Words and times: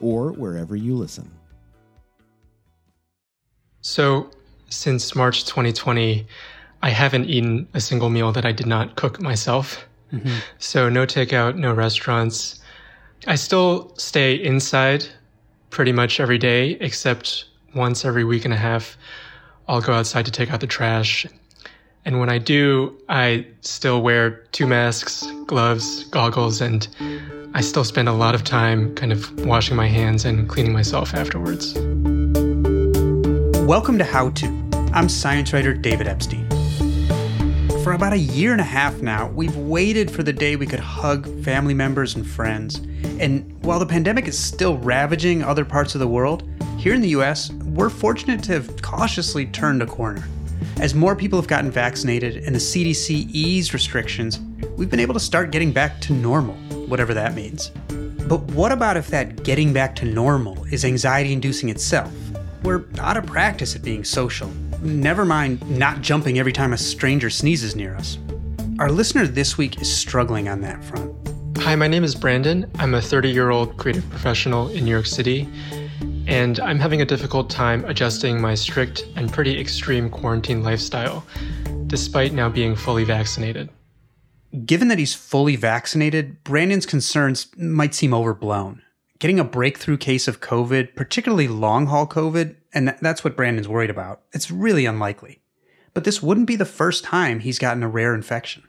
or 0.00 0.32
wherever 0.32 0.76
you 0.76 0.94
listen. 0.94 1.30
So, 3.80 4.30
since 4.68 5.14
March 5.14 5.44
2020, 5.44 6.26
I 6.82 6.90
haven't 6.90 7.24
eaten 7.26 7.68
a 7.74 7.80
single 7.80 8.10
meal 8.10 8.32
that 8.32 8.44
I 8.44 8.52
did 8.52 8.66
not 8.66 8.96
cook 8.96 9.20
myself. 9.20 9.86
Mm-hmm. 10.12 10.36
So, 10.58 10.88
no 10.88 11.06
takeout, 11.06 11.56
no 11.56 11.72
restaurants. 11.72 12.60
I 13.26 13.34
still 13.34 13.94
stay 13.96 14.34
inside 14.34 15.06
pretty 15.70 15.92
much 15.92 16.20
every 16.20 16.38
day, 16.38 16.72
except 16.80 17.46
once 17.74 18.04
every 18.04 18.24
week 18.24 18.44
and 18.44 18.54
a 18.54 18.56
half, 18.56 18.96
I'll 19.68 19.80
go 19.80 19.92
outside 19.92 20.24
to 20.26 20.30
take 20.30 20.52
out 20.52 20.60
the 20.60 20.66
trash. 20.66 21.26
And 22.04 22.20
when 22.20 22.30
I 22.30 22.38
do, 22.38 22.96
I 23.08 23.46
still 23.60 24.02
wear 24.02 24.30
two 24.52 24.66
masks, 24.66 25.26
gloves, 25.46 26.04
goggles, 26.04 26.60
and 26.60 26.88
I 27.54 27.62
still 27.62 27.82
spend 27.82 28.08
a 28.08 28.12
lot 28.12 28.34
of 28.34 28.44
time 28.44 28.94
kind 28.94 29.10
of 29.10 29.46
washing 29.46 29.74
my 29.74 29.88
hands 29.88 30.26
and 30.26 30.46
cleaning 30.48 30.72
myself 30.72 31.14
afterwards. 31.14 31.74
Welcome 33.64 33.96
to 33.98 34.04
How 34.04 34.30
To. 34.30 34.46
I'm 34.92 35.08
science 35.08 35.52
writer 35.52 35.72
David 35.72 36.06
Epstein. 36.06 36.46
For 37.82 37.94
about 37.94 38.12
a 38.12 38.18
year 38.18 38.52
and 38.52 38.60
a 38.60 38.64
half 38.64 39.00
now, 39.00 39.28
we've 39.30 39.56
waited 39.56 40.10
for 40.10 40.22
the 40.22 40.32
day 40.32 40.56
we 40.56 40.66
could 40.66 40.78
hug 40.78 41.26
family 41.42 41.72
members 41.72 42.14
and 42.14 42.26
friends. 42.26 42.80
And 43.18 43.50
while 43.64 43.78
the 43.78 43.86
pandemic 43.86 44.28
is 44.28 44.38
still 44.38 44.76
ravaging 44.76 45.42
other 45.42 45.64
parts 45.64 45.94
of 45.94 46.00
the 46.00 46.08
world, 46.08 46.46
here 46.76 46.92
in 46.92 47.00
the 47.00 47.08
US, 47.10 47.50
we're 47.50 47.90
fortunate 47.90 48.42
to 48.44 48.52
have 48.52 48.82
cautiously 48.82 49.46
turned 49.46 49.82
a 49.82 49.86
corner. 49.86 50.28
As 50.80 50.94
more 50.94 51.16
people 51.16 51.40
have 51.40 51.48
gotten 51.48 51.70
vaccinated 51.70 52.36
and 52.44 52.54
the 52.54 52.60
CDC 52.60 53.30
eased 53.32 53.72
restrictions, 53.72 54.38
we've 54.76 54.90
been 54.90 55.00
able 55.00 55.14
to 55.14 55.20
start 55.20 55.50
getting 55.50 55.72
back 55.72 56.00
to 56.02 56.12
normal, 56.12 56.56
whatever 56.88 57.14
that 57.14 57.34
means. 57.34 57.70
But 58.28 58.42
what 58.52 58.72
about 58.72 58.96
if 58.96 59.08
that 59.08 59.42
getting 59.42 59.72
back 59.72 59.96
to 59.96 60.04
normal 60.04 60.64
is 60.66 60.84
anxiety 60.84 61.32
inducing 61.32 61.68
itself? 61.68 62.12
We're 62.62 62.84
out 62.98 63.16
of 63.16 63.26
practice 63.26 63.76
at 63.76 63.82
being 63.82 64.04
social. 64.04 64.50
Never 64.82 65.24
mind 65.24 65.68
not 65.70 66.02
jumping 66.02 66.38
every 66.38 66.52
time 66.52 66.72
a 66.72 66.78
stranger 66.78 67.30
sneezes 67.30 67.74
near 67.74 67.94
us. 67.94 68.18
Our 68.78 68.90
listener 68.90 69.26
this 69.26 69.56
week 69.56 69.80
is 69.80 69.94
struggling 69.94 70.48
on 70.48 70.60
that 70.60 70.84
front. 70.84 71.12
Hi, 71.58 71.74
my 71.74 71.88
name 71.88 72.04
is 72.04 72.14
Brandon. 72.14 72.70
I'm 72.78 72.94
a 72.94 73.02
30 73.02 73.30
year 73.30 73.50
old 73.50 73.76
creative 73.76 74.08
professional 74.10 74.68
in 74.68 74.84
New 74.84 74.90
York 74.90 75.06
City, 75.06 75.48
and 76.26 76.60
I'm 76.60 76.78
having 76.78 77.02
a 77.02 77.04
difficult 77.04 77.50
time 77.50 77.84
adjusting 77.86 78.40
my 78.40 78.54
strict 78.54 79.06
and 79.16 79.32
pretty 79.32 79.58
extreme 79.58 80.10
quarantine 80.10 80.62
lifestyle, 80.62 81.24
despite 81.86 82.32
now 82.32 82.48
being 82.48 82.76
fully 82.76 83.04
vaccinated. 83.04 83.68
Given 84.64 84.88
that 84.88 84.98
he's 84.98 85.14
fully 85.14 85.56
vaccinated, 85.56 86.42
Brandon's 86.42 86.86
concerns 86.86 87.48
might 87.56 87.94
seem 87.94 88.14
overblown. 88.14 88.82
Getting 89.18 89.38
a 89.38 89.44
breakthrough 89.44 89.98
case 89.98 90.26
of 90.26 90.40
COVID, 90.40 90.94
particularly 90.94 91.48
long 91.48 91.86
haul 91.86 92.06
COVID, 92.06 92.56
and 92.72 92.96
that's 93.02 93.24
what 93.24 93.36
Brandon's 93.36 93.68
worried 93.68 93.90
about, 93.90 94.22
it's 94.32 94.50
really 94.50 94.86
unlikely. 94.86 95.42
But 95.92 96.04
this 96.04 96.22
wouldn't 96.22 96.46
be 96.46 96.56
the 96.56 96.64
first 96.64 97.04
time 97.04 97.40
he's 97.40 97.58
gotten 97.58 97.82
a 97.82 97.88
rare 97.88 98.14
infection. 98.14 98.62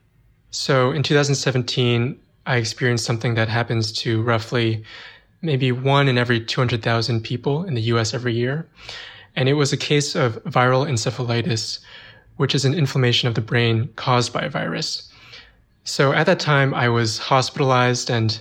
So 0.51 0.91
in 0.91 1.03
2017, 1.03 2.19
I 2.45 2.57
experienced 2.57 3.05
something 3.05 3.35
that 3.35 3.47
happens 3.47 3.91
to 3.93 4.21
roughly 4.21 4.83
maybe 5.41 5.71
one 5.71 6.07
in 6.07 6.17
every 6.17 6.43
200,000 6.43 7.21
people 7.23 7.63
in 7.63 7.75
the 7.75 7.81
US 7.83 8.13
every 8.13 8.33
year. 8.33 8.67
And 9.35 9.47
it 9.47 9.53
was 9.53 9.71
a 9.71 9.77
case 9.77 10.15
of 10.15 10.43
viral 10.43 10.89
encephalitis, 10.89 11.79
which 12.37 12.55
is 12.55 12.65
an 12.65 12.73
inflammation 12.73 13.27
of 13.27 13.35
the 13.35 13.41
brain 13.41 13.89
caused 13.95 14.33
by 14.33 14.41
a 14.41 14.49
virus. 14.49 15.08
So 15.83 16.13
at 16.13 16.25
that 16.25 16.39
time, 16.39 16.73
I 16.73 16.89
was 16.89 17.17
hospitalized, 17.17 18.09
and 18.09 18.39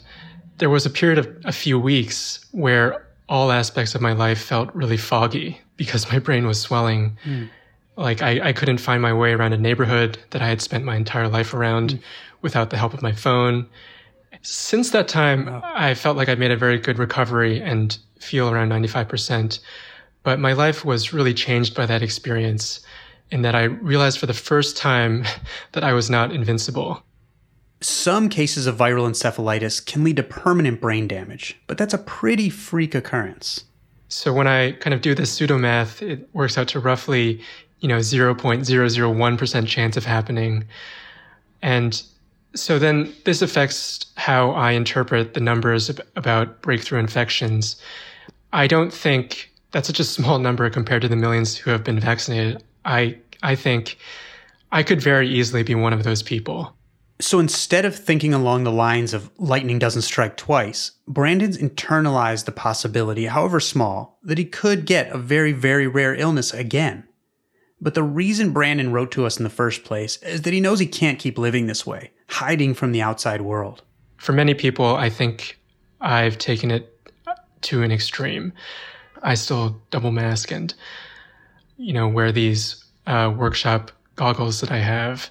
there 0.58 0.70
was 0.70 0.84
a 0.84 0.90
period 0.90 1.18
of 1.18 1.28
a 1.44 1.52
few 1.52 1.78
weeks 1.78 2.44
where 2.52 3.06
all 3.28 3.52
aspects 3.52 3.94
of 3.94 4.00
my 4.00 4.12
life 4.12 4.40
felt 4.40 4.74
really 4.74 4.96
foggy 4.96 5.60
because 5.76 6.10
my 6.10 6.18
brain 6.18 6.46
was 6.46 6.60
swelling. 6.60 7.16
Mm. 7.24 7.48
Like 7.96 8.22
I, 8.22 8.48
I 8.48 8.52
couldn't 8.52 8.78
find 8.78 9.02
my 9.02 9.12
way 9.12 9.32
around 9.32 9.52
a 9.52 9.58
neighborhood 9.58 10.18
that 10.30 10.42
I 10.42 10.48
had 10.48 10.62
spent 10.62 10.84
my 10.84 10.96
entire 10.96 11.28
life 11.28 11.52
around 11.52 11.94
mm. 11.94 12.00
without 12.42 12.70
the 12.70 12.76
help 12.76 12.94
of 12.94 13.02
my 13.02 13.12
phone. 13.12 13.66
Since 14.42 14.90
that 14.90 15.08
time, 15.08 15.46
wow. 15.46 15.62
I 15.64 15.94
felt 15.94 16.16
like 16.16 16.28
I 16.28 16.34
made 16.34 16.50
a 16.50 16.56
very 16.56 16.78
good 16.78 16.98
recovery 16.98 17.60
and 17.60 17.96
feel 18.18 18.50
around 18.50 18.70
95%. 18.70 19.58
But 20.22 20.38
my 20.38 20.52
life 20.52 20.84
was 20.84 21.12
really 21.12 21.34
changed 21.34 21.74
by 21.74 21.86
that 21.86 22.02
experience 22.02 22.80
in 23.30 23.42
that 23.42 23.54
I 23.54 23.64
realized 23.64 24.18
for 24.18 24.26
the 24.26 24.34
first 24.34 24.76
time 24.76 25.24
that 25.72 25.84
I 25.84 25.92
was 25.92 26.08
not 26.08 26.32
invincible. 26.32 27.02
Some 27.80 28.28
cases 28.28 28.66
of 28.66 28.76
viral 28.76 29.08
encephalitis 29.08 29.84
can 29.84 30.02
lead 30.02 30.16
to 30.16 30.22
permanent 30.22 30.80
brain 30.80 31.06
damage, 31.06 31.56
but 31.66 31.78
that's 31.78 31.94
a 31.94 31.98
pretty 31.98 32.50
freak 32.50 32.94
occurrence. 32.94 33.64
So 34.08 34.32
when 34.32 34.46
I 34.46 34.72
kind 34.72 34.94
of 34.94 35.00
do 35.00 35.14
this 35.14 35.30
pseudo 35.30 35.58
math, 35.58 36.02
it 36.02 36.28
works 36.32 36.58
out 36.58 36.68
to 36.68 36.80
roughly, 36.80 37.40
you 37.80 37.88
know, 37.88 37.98
0.001% 37.98 39.66
chance 39.68 39.96
of 39.96 40.04
happening. 40.04 40.64
And 41.62 42.02
so 42.54 42.78
then 42.78 43.12
this 43.24 43.42
affects 43.42 44.06
how 44.16 44.50
I 44.50 44.72
interpret 44.72 45.34
the 45.34 45.40
numbers 45.40 45.90
about 46.16 46.62
breakthrough 46.62 46.98
infections. 46.98 47.80
I 48.52 48.66
don't 48.66 48.92
think 48.92 49.52
that's 49.70 49.86
such 49.86 50.00
a 50.00 50.04
small 50.04 50.38
number 50.38 50.68
compared 50.70 51.02
to 51.02 51.08
the 51.08 51.16
millions 51.16 51.56
who 51.56 51.70
have 51.70 51.84
been 51.84 52.00
vaccinated. 52.00 52.62
I 52.84 53.18
I 53.42 53.54
think 53.54 53.98
I 54.72 54.82
could 54.82 55.00
very 55.00 55.28
easily 55.28 55.62
be 55.62 55.74
one 55.74 55.92
of 55.92 56.02
those 56.02 56.22
people. 56.22 56.74
So 57.20 57.40
instead 57.40 57.84
of 57.84 57.96
thinking 57.96 58.32
along 58.32 58.62
the 58.62 58.70
lines 58.70 59.12
of 59.12 59.30
lightning 59.38 59.80
doesn't 59.80 60.02
strike 60.02 60.36
twice, 60.36 60.92
Brandon's 61.08 61.58
internalized 61.58 62.44
the 62.44 62.52
possibility, 62.52 63.26
however 63.26 63.58
small, 63.58 64.18
that 64.22 64.38
he 64.38 64.44
could 64.44 64.86
get 64.86 65.10
a 65.10 65.18
very, 65.18 65.52
very 65.52 65.88
rare 65.88 66.14
illness 66.14 66.54
again. 66.54 67.08
But 67.80 67.94
the 67.94 68.04
reason 68.04 68.52
Brandon 68.52 68.92
wrote 68.92 69.10
to 69.12 69.26
us 69.26 69.36
in 69.36 69.44
the 69.44 69.50
first 69.50 69.84
place 69.84 70.16
is 70.22 70.42
that 70.42 70.52
he 70.52 70.60
knows 70.60 70.78
he 70.78 70.86
can't 70.86 71.18
keep 71.18 71.38
living 71.38 71.66
this 71.66 71.84
way, 71.84 72.12
hiding 72.28 72.74
from 72.74 72.92
the 72.92 73.02
outside 73.02 73.40
world. 73.40 73.82
For 74.16 74.32
many 74.32 74.54
people, 74.54 74.96
I 74.96 75.10
think 75.10 75.58
I've 76.00 76.38
taken 76.38 76.70
it 76.70 76.94
to 77.62 77.82
an 77.82 77.90
extreme. 77.90 78.52
I 79.22 79.34
still 79.34 79.80
double 79.90 80.12
mask 80.12 80.52
and, 80.52 80.72
you 81.76 81.92
know, 81.92 82.06
wear 82.06 82.30
these 82.30 82.84
uh, 83.06 83.32
workshop 83.36 83.90
goggles 84.14 84.60
that 84.60 84.70
I 84.70 84.78
have. 84.78 85.30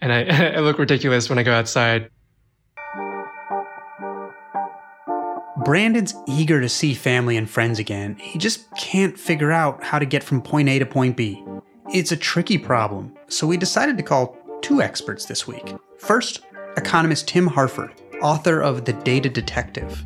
And 0.00 0.12
I, 0.12 0.54
I 0.56 0.60
look 0.60 0.78
ridiculous 0.78 1.28
when 1.28 1.38
I 1.38 1.42
go 1.42 1.52
outside. 1.52 2.10
Brandon's 5.64 6.14
eager 6.26 6.60
to 6.60 6.68
see 6.68 6.94
family 6.94 7.36
and 7.36 7.48
friends 7.48 7.78
again. 7.78 8.16
He 8.16 8.38
just 8.38 8.74
can't 8.76 9.18
figure 9.18 9.52
out 9.52 9.84
how 9.84 9.98
to 9.98 10.06
get 10.06 10.24
from 10.24 10.40
point 10.40 10.68
A 10.70 10.78
to 10.78 10.86
point 10.86 11.16
B. 11.16 11.44
It's 11.92 12.12
a 12.12 12.16
tricky 12.16 12.56
problem, 12.56 13.14
so 13.28 13.46
we 13.46 13.56
decided 13.56 13.98
to 13.98 14.02
call 14.02 14.38
two 14.62 14.80
experts 14.80 15.26
this 15.26 15.46
week. 15.46 15.74
First, 15.98 16.40
economist 16.76 17.28
Tim 17.28 17.46
Harford, 17.46 17.92
author 18.22 18.60
of 18.60 18.84
The 18.84 18.94
Data 18.94 19.28
Detective. 19.28 20.04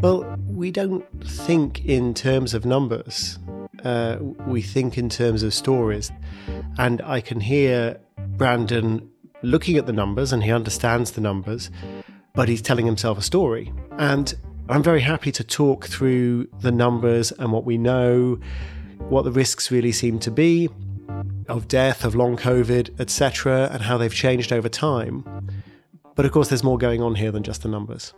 Well, 0.00 0.36
we 0.48 0.70
don't 0.70 1.04
think 1.24 1.84
in 1.84 2.14
terms 2.14 2.54
of 2.54 2.64
numbers. 2.64 3.38
Uh, 3.84 4.18
we 4.46 4.62
think 4.62 4.96
in 4.96 5.08
terms 5.08 5.42
of 5.42 5.52
stories. 5.52 6.10
And 6.78 7.02
I 7.02 7.20
can 7.20 7.40
hear 7.40 8.00
Brandon 8.36 9.08
looking 9.42 9.76
at 9.76 9.86
the 9.86 9.92
numbers 9.92 10.32
and 10.32 10.42
he 10.42 10.52
understands 10.52 11.12
the 11.12 11.20
numbers, 11.20 11.70
but 12.34 12.48
he's 12.48 12.62
telling 12.62 12.86
himself 12.86 13.18
a 13.18 13.22
story. 13.22 13.72
And 13.98 14.34
I'm 14.68 14.82
very 14.82 15.00
happy 15.00 15.32
to 15.32 15.44
talk 15.44 15.86
through 15.86 16.46
the 16.60 16.72
numbers 16.72 17.32
and 17.32 17.52
what 17.52 17.64
we 17.64 17.78
know 17.78 18.38
what 19.08 19.24
the 19.24 19.32
risks 19.32 19.70
really 19.70 19.92
seem 19.92 20.18
to 20.20 20.30
be 20.30 20.68
of 21.48 21.68
death, 21.68 22.04
of 22.04 22.14
long 22.14 22.36
COVID, 22.36 23.00
etc., 23.00 23.68
and 23.72 23.82
how 23.82 23.98
they've 23.98 24.14
changed 24.14 24.52
over 24.52 24.68
time. 24.68 25.24
But 26.14 26.26
of 26.26 26.32
course, 26.32 26.48
there's 26.48 26.62
more 26.62 26.78
going 26.78 27.02
on 27.02 27.14
here 27.14 27.32
than 27.32 27.42
just 27.42 27.62
the 27.62 27.68
numbers. 27.68 28.12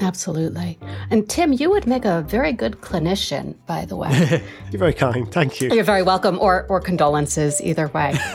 Absolutely. 0.00 0.78
And 1.10 1.28
Tim, 1.28 1.52
you 1.52 1.68
would 1.68 1.86
make 1.86 2.04
a 2.04 2.22
very 2.22 2.52
good 2.52 2.80
clinician, 2.80 3.54
by 3.66 3.84
the 3.84 3.96
way. 3.96 4.42
You're 4.70 4.78
very 4.78 4.94
kind. 4.94 5.30
Thank 5.30 5.60
you. 5.60 5.70
You're 5.70 5.84
very 5.84 6.02
welcome, 6.02 6.38
or, 6.38 6.66
or 6.68 6.80
condolences, 6.80 7.60
either 7.60 7.88
way. 7.88 8.16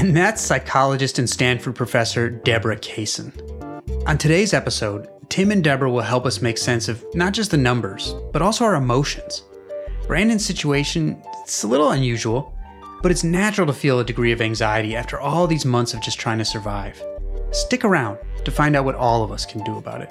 and 0.00 0.16
that's 0.16 0.40
psychologist 0.40 1.18
and 1.18 1.28
Stanford 1.28 1.74
professor 1.74 2.30
Deborah 2.30 2.78
Kaysen. 2.78 3.34
On 4.06 4.16
today's 4.16 4.54
episode, 4.54 5.10
Tim 5.28 5.50
and 5.50 5.62
Deborah 5.62 5.90
will 5.90 6.00
help 6.00 6.24
us 6.24 6.40
make 6.40 6.56
sense 6.56 6.88
of 6.88 7.04
not 7.14 7.34
just 7.34 7.50
the 7.50 7.58
numbers, 7.58 8.14
but 8.32 8.40
also 8.40 8.64
our 8.64 8.76
emotions. 8.76 9.42
Brandon's 10.06 10.46
situation, 10.46 11.22
it's 11.42 11.64
a 11.64 11.68
little 11.68 11.90
unusual, 11.90 12.50
but 13.02 13.12
it's 13.12 13.24
natural 13.24 13.66
to 13.66 13.74
feel 13.74 14.00
a 14.00 14.04
degree 14.04 14.32
of 14.32 14.40
anxiety 14.40 14.96
after 14.96 15.20
all 15.20 15.46
these 15.46 15.66
months 15.66 15.92
of 15.92 16.00
just 16.00 16.18
trying 16.18 16.38
to 16.38 16.46
survive. 16.46 16.98
Stick 17.50 17.84
around 17.84 18.16
to 18.46 18.50
find 18.50 18.76
out 18.76 18.86
what 18.86 18.94
all 18.94 19.22
of 19.22 19.30
us 19.30 19.44
can 19.44 19.62
do 19.64 19.76
about 19.76 20.00
it. 20.00 20.10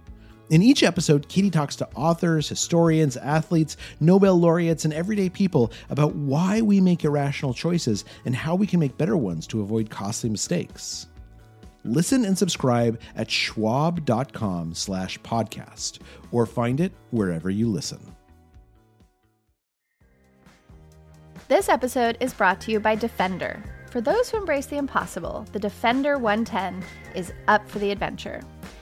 In 0.51 0.61
each 0.61 0.83
episode, 0.83 1.29
Katie 1.29 1.49
talks 1.49 1.77
to 1.77 1.87
authors, 1.95 2.49
historians, 2.49 3.15
athletes, 3.15 3.77
Nobel 4.01 4.37
laureates, 4.37 4.83
and 4.83 4.93
everyday 4.93 5.29
people 5.29 5.71
about 5.89 6.13
why 6.13 6.59
we 6.59 6.81
make 6.81 7.05
irrational 7.05 7.53
choices 7.53 8.03
and 8.25 8.35
how 8.35 8.55
we 8.55 8.67
can 8.67 8.77
make 8.81 8.97
better 8.97 9.15
ones 9.15 9.47
to 9.47 9.61
avoid 9.61 9.89
costly 9.89 10.29
mistakes. 10.29 11.07
Listen 11.85 12.25
and 12.25 12.37
subscribe 12.37 12.99
at 13.15 13.31
schwab.com 13.31 14.73
slash 14.73 15.17
podcast 15.21 15.99
or 16.33 16.45
find 16.45 16.81
it 16.81 16.91
wherever 17.11 17.49
you 17.49 17.69
listen. 17.69 18.01
This 21.47 21.69
episode 21.69 22.17
is 22.19 22.33
brought 22.33 22.59
to 22.61 22.71
you 22.71 22.81
by 22.81 22.95
Defender. 22.95 23.63
For 23.89 24.01
those 24.01 24.29
who 24.29 24.37
embrace 24.37 24.65
the 24.65 24.77
impossible, 24.77 25.45
the 25.53 25.59
Defender 25.59 26.17
110 26.17 26.83
is 27.15 27.31
up 27.47 27.65
for 27.69 27.79
the 27.79 27.91
adventure. 27.91 28.41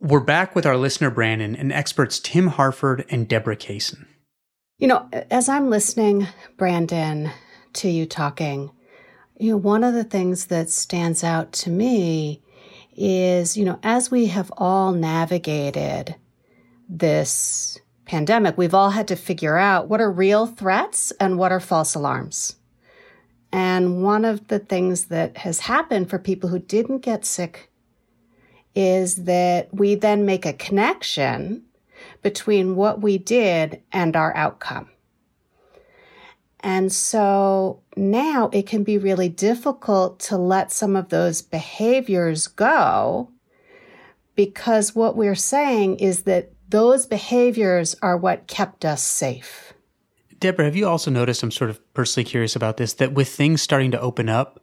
We're 0.00 0.20
back 0.20 0.54
with 0.54 0.64
our 0.64 0.76
listener 0.76 1.10
Brandon 1.10 1.56
and 1.56 1.72
experts 1.72 2.20
Tim 2.20 2.46
Harford 2.46 3.04
and 3.10 3.26
Deborah 3.26 3.56
Kaysen. 3.56 4.06
You 4.78 4.86
know, 4.86 5.08
as 5.28 5.48
I'm 5.48 5.70
listening, 5.70 6.28
Brandon, 6.56 7.32
to 7.72 7.88
you 7.88 8.06
talking, 8.06 8.70
you 9.40 9.50
know, 9.50 9.56
one 9.56 9.82
of 9.82 9.94
the 9.94 10.04
things 10.04 10.46
that 10.46 10.70
stands 10.70 11.24
out 11.24 11.50
to 11.54 11.70
me 11.70 12.40
is, 12.96 13.56
you 13.56 13.64
know, 13.64 13.80
as 13.82 14.08
we 14.08 14.26
have 14.26 14.52
all 14.56 14.92
navigated 14.92 16.14
this 16.88 17.80
pandemic, 18.04 18.56
we've 18.56 18.74
all 18.74 18.90
had 18.90 19.08
to 19.08 19.16
figure 19.16 19.56
out 19.56 19.88
what 19.88 20.00
are 20.00 20.12
real 20.12 20.46
threats 20.46 21.12
and 21.18 21.38
what 21.38 21.50
are 21.50 21.58
false 21.58 21.96
alarms. 21.96 22.54
And 23.50 24.04
one 24.04 24.24
of 24.24 24.46
the 24.46 24.60
things 24.60 25.06
that 25.06 25.38
has 25.38 25.58
happened 25.58 26.08
for 26.08 26.20
people 26.20 26.50
who 26.50 26.60
didn't 26.60 26.98
get 26.98 27.24
sick 27.24 27.67
is 28.78 29.24
that 29.24 29.68
we 29.74 29.96
then 29.96 30.24
make 30.24 30.46
a 30.46 30.52
connection 30.52 31.64
between 32.22 32.76
what 32.76 33.00
we 33.00 33.18
did 33.18 33.82
and 33.90 34.14
our 34.14 34.32
outcome. 34.36 34.88
And 36.60 36.92
so 36.92 37.82
now 37.96 38.50
it 38.52 38.68
can 38.68 38.84
be 38.84 38.96
really 38.96 39.28
difficult 39.28 40.20
to 40.20 40.36
let 40.36 40.70
some 40.70 40.94
of 40.94 41.08
those 41.08 41.42
behaviors 41.42 42.46
go 42.46 43.32
because 44.36 44.94
what 44.94 45.16
we're 45.16 45.34
saying 45.34 45.98
is 45.98 46.22
that 46.22 46.52
those 46.68 47.04
behaviors 47.04 47.96
are 48.00 48.16
what 48.16 48.46
kept 48.46 48.84
us 48.84 49.02
safe. 49.02 49.72
Deborah, 50.38 50.66
have 50.66 50.76
you 50.76 50.86
also 50.86 51.10
noticed? 51.10 51.42
I'm 51.42 51.50
sort 51.50 51.70
of 51.70 51.94
personally 51.94 52.24
curious 52.24 52.54
about 52.54 52.76
this 52.76 52.92
that 52.94 53.12
with 53.12 53.28
things 53.28 53.60
starting 53.60 53.90
to 53.90 54.00
open 54.00 54.28
up, 54.28 54.60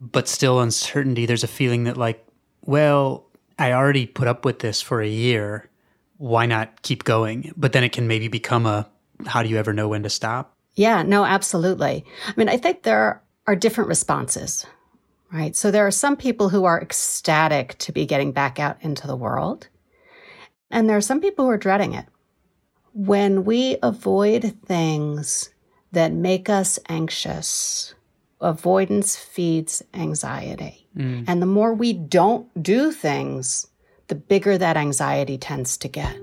but 0.00 0.28
still 0.28 0.60
uncertainty, 0.60 1.24
there's 1.24 1.44
a 1.44 1.48
feeling 1.48 1.84
that, 1.84 1.96
like, 1.96 2.26
well, 2.60 3.23
I 3.58 3.72
already 3.72 4.06
put 4.06 4.28
up 4.28 4.44
with 4.44 4.60
this 4.60 4.80
for 4.82 5.00
a 5.00 5.08
year. 5.08 5.68
Why 6.16 6.46
not 6.46 6.82
keep 6.82 7.04
going? 7.04 7.52
But 7.56 7.72
then 7.72 7.84
it 7.84 7.92
can 7.92 8.08
maybe 8.08 8.28
become 8.28 8.66
a 8.66 8.88
how 9.26 9.42
do 9.42 9.48
you 9.48 9.56
ever 9.58 9.72
know 9.72 9.88
when 9.88 10.02
to 10.02 10.10
stop? 10.10 10.56
Yeah, 10.74 11.02
no, 11.02 11.24
absolutely. 11.24 12.04
I 12.26 12.32
mean, 12.36 12.48
I 12.48 12.56
think 12.56 12.82
there 12.82 13.22
are 13.46 13.56
different 13.56 13.88
responses, 13.88 14.66
right? 15.32 15.54
So 15.54 15.70
there 15.70 15.86
are 15.86 15.92
some 15.92 16.16
people 16.16 16.48
who 16.48 16.64
are 16.64 16.80
ecstatic 16.80 17.78
to 17.78 17.92
be 17.92 18.06
getting 18.06 18.32
back 18.32 18.58
out 18.58 18.78
into 18.80 19.06
the 19.06 19.16
world, 19.16 19.68
and 20.70 20.88
there 20.88 20.96
are 20.96 21.02
some 21.02 21.20
people 21.20 21.44
who 21.44 21.50
are 21.50 21.58
dreading 21.58 21.94
it. 21.94 22.06
When 22.92 23.44
we 23.44 23.76
avoid 23.82 24.56
things 24.66 25.50
that 25.92 26.12
make 26.12 26.48
us 26.48 26.78
anxious, 26.88 27.94
avoidance 28.40 29.16
feeds 29.16 29.82
anxiety. 29.92 30.83
Mm. 30.96 31.24
And 31.26 31.42
the 31.42 31.46
more 31.46 31.74
we 31.74 31.92
don't 31.92 32.46
do 32.62 32.92
things, 32.92 33.66
the 34.08 34.14
bigger 34.14 34.58
that 34.58 34.76
anxiety 34.76 35.38
tends 35.38 35.76
to 35.78 35.88
get. 35.88 36.16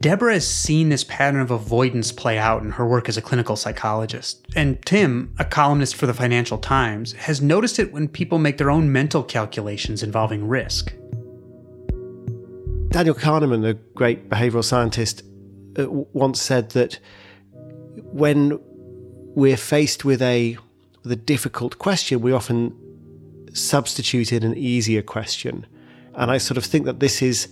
Deborah 0.00 0.34
has 0.34 0.46
seen 0.46 0.90
this 0.90 1.04
pattern 1.04 1.40
of 1.40 1.50
avoidance 1.50 2.12
play 2.12 2.36
out 2.36 2.62
in 2.62 2.72
her 2.72 2.86
work 2.86 3.08
as 3.08 3.16
a 3.16 3.22
clinical 3.22 3.56
psychologist. 3.56 4.46
And 4.54 4.84
Tim, 4.84 5.32
a 5.38 5.44
columnist 5.44 5.96
for 5.96 6.06
the 6.06 6.12
Financial 6.12 6.58
Times, 6.58 7.12
has 7.12 7.40
noticed 7.40 7.78
it 7.78 7.92
when 7.92 8.06
people 8.06 8.38
make 8.38 8.58
their 8.58 8.70
own 8.70 8.92
mental 8.92 9.22
calculations 9.22 10.02
involving 10.02 10.46
risk. 10.46 10.92
Daniel 12.90 13.14
Kahneman, 13.14 13.66
a 13.66 13.74
great 13.94 14.28
behavioral 14.28 14.64
scientist, 14.64 15.22
uh, 15.78 15.88
once 15.88 16.40
said 16.40 16.70
that 16.70 16.98
when 17.96 18.58
we're 19.34 19.56
faced 19.56 20.04
with 20.04 20.20
a 20.20 20.56
with 21.02 21.12
a 21.12 21.16
difficult 21.16 21.78
question, 21.78 22.20
we 22.20 22.32
often 22.32 22.74
substitute 23.54 24.32
in 24.32 24.42
an 24.42 24.56
easier 24.56 25.02
question. 25.02 25.66
And 26.14 26.30
I 26.30 26.38
sort 26.38 26.58
of 26.58 26.64
think 26.64 26.84
that 26.86 27.00
this 27.00 27.22
is 27.22 27.48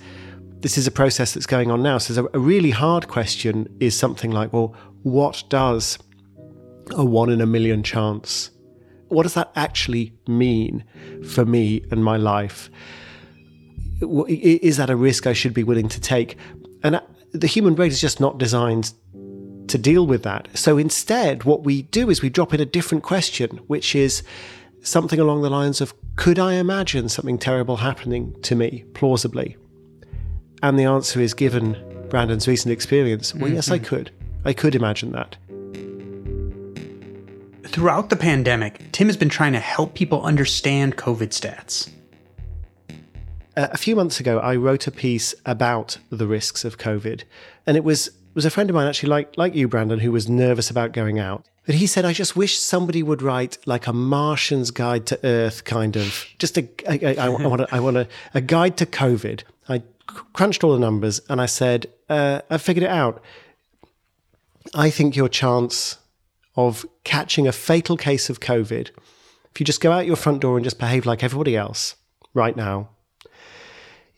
this 0.60 0.78
is 0.78 0.86
a 0.86 0.90
process 0.90 1.34
that's 1.34 1.46
going 1.46 1.70
on 1.70 1.82
now. 1.82 1.98
So 1.98 2.28
a 2.32 2.38
really 2.38 2.70
hard 2.70 3.08
question 3.08 3.68
is 3.78 3.96
something 3.96 4.30
like, 4.30 4.52
well, 4.52 4.74
what 5.02 5.44
does 5.48 5.98
a 6.92 7.04
one 7.04 7.30
in 7.30 7.40
a 7.40 7.46
million 7.46 7.82
chance? 7.82 8.50
What 9.08 9.24
does 9.24 9.34
that 9.34 9.52
actually 9.54 10.12
mean 10.26 10.84
for 11.24 11.44
me 11.44 11.84
and 11.90 12.02
my 12.02 12.16
life? 12.16 12.70
Is 14.00 14.76
that 14.78 14.90
a 14.90 14.96
risk 14.96 15.26
I 15.26 15.32
should 15.32 15.54
be 15.54 15.62
willing 15.62 15.88
to 15.88 16.00
take? 16.00 16.36
And 16.82 16.96
uh, 16.96 17.00
the 17.32 17.46
human 17.46 17.74
brain 17.74 17.90
is 17.90 18.00
just 18.00 18.18
not 18.20 18.38
designed 18.38 18.92
to 19.68 19.78
deal 19.78 20.06
with 20.06 20.22
that. 20.22 20.48
So 20.54 20.78
instead, 20.78 21.44
what 21.44 21.64
we 21.64 21.82
do 21.82 22.10
is 22.10 22.22
we 22.22 22.30
drop 22.30 22.54
in 22.54 22.60
a 22.60 22.66
different 22.66 23.04
question, 23.04 23.58
which 23.66 23.94
is 23.94 24.22
something 24.82 25.18
along 25.18 25.42
the 25.42 25.50
lines 25.50 25.80
of 25.80 25.94
Could 26.16 26.38
I 26.38 26.54
imagine 26.54 27.08
something 27.08 27.38
terrible 27.38 27.76
happening 27.76 28.40
to 28.42 28.54
me 28.54 28.84
plausibly? 28.94 29.56
And 30.62 30.78
the 30.78 30.84
answer 30.84 31.20
is 31.20 31.34
given 31.34 31.76
Brandon's 32.08 32.48
recent 32.48 32.72
experience. 32.72 33.34
Well, 33.34 33.50
yes, 33.50 33.70
I 33.70 33.76
mm-hmm. 33.76 33.86
could. 33.86 34.10
I 34.44 34.52
could 34.52 34.74
imagine 34.74 35.12
that. 35.12 35.36
Throughout 37.68 38.08
the 38.08 38.16
pandemic, 38.16 38.80
Tim 38.92 39.08
has 39.08 39.16
been 39.16 39.28
trying 39.28 39.52
to 39.52 39.60
help 39.60 39.94
people 39.94 40.22
understand 40.22 40.96
COVID 40.96 41.28
stats. 41.28 41.90
A 43.56 43.76
few 43.76 43.96
months 43.96 44.20
ago, 44.20 44.38
I 44.38 44.56
wrote 44.56 44.86
a 44.86 44.90
piece 44.90 45.34
about 45.44 45.98
the 46.10 46.26
risks 46.26 46.64
of 46.64 46.78
COVID, 46.78 47.24
and 47.66 47.76
it 47.76 47.84
was 47.84 48.10
was 48.36 48.44
a 48.44 48.50
friend 48.50 48.70
of 48.70 48.74
mine, 48.74 48.86
actually, 48.86 49.08
like 49.08 49.36
like 49.36 49.54
you, 49.54 49.66
Brandon, 49.66 49.98
who 49.98 50.12
was 50.12 50.28
nervous 50.28 50.70
about 50.70 50.92
going 50.92 51.18
out. 51.18 51.44
But 51.64 51.74
he 51.74 51.86
said, 51.86 52.04
"I 52.04 52.12
just 52.12 52.36
wish 52.36 52.58
somebody 52.58 53.02
would 53.02 53.22
write 53.22 53.58
like 53.66 53.86
a 53.88 53.92
Martian's 53.92 54.70
Guide 54.70 55.06
to 55.06 55.18
Earth, 55.24 55.64
kind 55.64 55.96
of 55.96 56.24
just 56.38 56.56
a. 56.58 56.68
I, 56.88 57.16
I, 57.18 57.26
I 57.26 57.28
want 57.30 57.62
a, 57.62 57.74
I 57.74 57.80
want 57.80 57.96
a, 57.96 58.06
a 58.34 58.40
guide 58.40 58.76
to 58.76 58.86
COVID." 58.86 59.42
I 59.68 59.82
crunched 60.06 60.62
all 60.62 60.72
the 60.72 60.78
numbers, 60.78 61.20
and 61.28 61.40
I 61.40 61.46
said, 61.46 61.86
uh, 62.08 62.42
"I 62.50 62.58
figured 62.58 62.84
it 62.84 62.90
out. 62.90 63.22
I 64.74 64.90
think 64.90 65.16
your 65.16 65.28
chance 65.28 65.96
of 66.56 66.84
catching 67.04 67.48
a 67.48 67.52
fatal 67.52 67.96
case 67.96 68.28
of 68.28 68.40
COVID, 68.40 68.90
if 69.50 69.60
you 69.60 69.64
just 69.64 69.80
go 69.80 69.92
out 69.92 70.06
your 70.06 70.16
front 70.16 70.40
door 70.40 70.56
and 70.56 70.64
just 70.64 70.78
behave 70.78 71.06
like 71.06 71.24
everybody 71.24 71.56
else 71.56 71.96
right 72.34 72.56
now, 72.56 72.90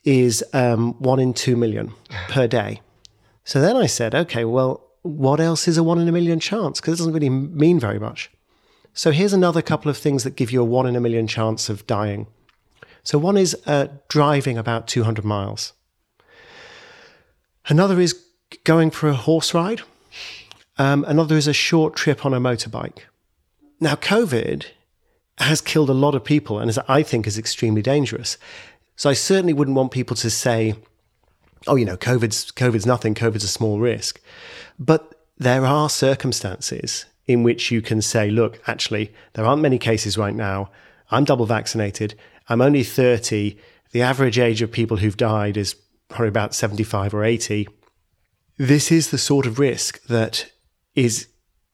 is 0.04 0.42
um, 0.52 0.94
one 1.00 1.20
in 1.20 1.34
two 1.34 1.56
million 1.56 1.92
per 2.28 2.48
day. 2.48 2.80
So 3.48 3.62
then 3.62 3.78
I 3.78 3.86
said, 3.86 4.14
okay, 4.14 4.44
well, 4.44 4.84
what 5.00 5.40
else 5.40 5.66
is 5.66 5.78
a 5.78 5.82
one 5.82 5.98
in 5.98 6.06
a 6.06 6.12
million 6.12 6.38
chance? 6.38 6.82
Because 6.82 6.92
it 6.92 6.96
doesn't 6.98 7.14
really 7.14 7.30
mean 7.30 7.80
very 7.80 7.98
much. 7.98 8.30
So 8.92 9.10
here's 9.10 9.32
another 9.32 9.62
couple 9.62 9.90
of 9.90 9.96
things 9.96 10.22
that 10.24 10.36
give 10.36 10.50
you 10.50 10.60
a 10.60 10.66
one 10.66 10.86
in 10.86 10.94
a 10.94 11.00
million 11.00 11.26
chance 11.26 11.70
of 11.70 11.86
dying. 11.86 12.26
So 13.04 13.16
one 13.16 13.38
is 13.38 13.56
uh, 13.64 13.86
driving 14.08 14.58
about 14.58 14.86
200 14.86 15.24
miles. 15.24 15.72
Another 17.68 17.98
is 17.98 18.22
going 18.64 18.90
for 18.90 19.08
a 19.08 19.14
horse 19.14 19.54
ride. 19.54 19.80
Um, 20.76 21.06
another 21.08 21.38
is 21.38 21.48
a 21.48 21.54
short 21.54 21.96
trip 21.96 22.26
on 22.26 22.34
a 22.34 22.40
motorbike. 22.40 22.98
Now, 23.80 23.94
COVID 23.94 24.66
has 25.38 25.62
killed 25.62 25.88
a 25.88 25.94
lot 25.94 26.14
of 26.14 26.22
people 26.22 26.58
and 26.58 26.68
is, 26.68 26.78
I 26.86 27.02
think 27.02 27.26
is 27.26 27.38
extremely 27.38 27.80
dangerous. 27.80 28.36
So 28.96 29.08
I 29.08 29.14
certainly 29.14 29.54
wouldn't 29.54 29.74
want 29.74 29.90
people 29.90 30.16
to 30.16 30.28
say, 30.28 30.74
oh, 31.66 31.76
you 31.76 31.84
know, 31.84 31.96
COVID's, 31.96 32.50
COVID's 32.52 32.86
nothing, 32.86 33.14
COVID's 33.14 33.44
a 33.44 33.48
small 33.48 33.80
risk. 33.80 34.20
But 34.78 35.14
there 35.36 35.64
are 35.64 35.88
circumstances 35.88 37.06
in 37.26 37.42
which 37.42 37.70
you 37.70 37.82
can 37.82 38.00
say, 38.00 38.30
look, 38.30 38.60
actually, 38.66 39.12
there 39.34 39.44
aren't 39.44 39.62
many 39.62 39.78
cases 39.78 40.16
right 40.16 40.34
now. 40.34 40.70
I'm 41.10 41.24
double 41.24 41.46
vaccinated. 41.46 42.14
I'm 42.48 42.60
only 42.60 42.82
30. 42.82 43.56
The 43.92 44.02
average 44.02 44.38
age 44.38 44.62
of 44.62 44.72
people 44.72 44.98
who've 44.98 45.16
died 45.16 45.56
is 45.56 45.74
probably 46.08 46.28
about 46.28 46.54
75 46.54 47.14
or 47.14 47.24
80. 47.24 47.68
This 48.56 48.90
is 48.90 49.10
the 49.10 49.18
sort 49.18 49.46
of 49.46 49.58
risk 49.58 50.02
that 50.06 50.50
is 50.94 51.28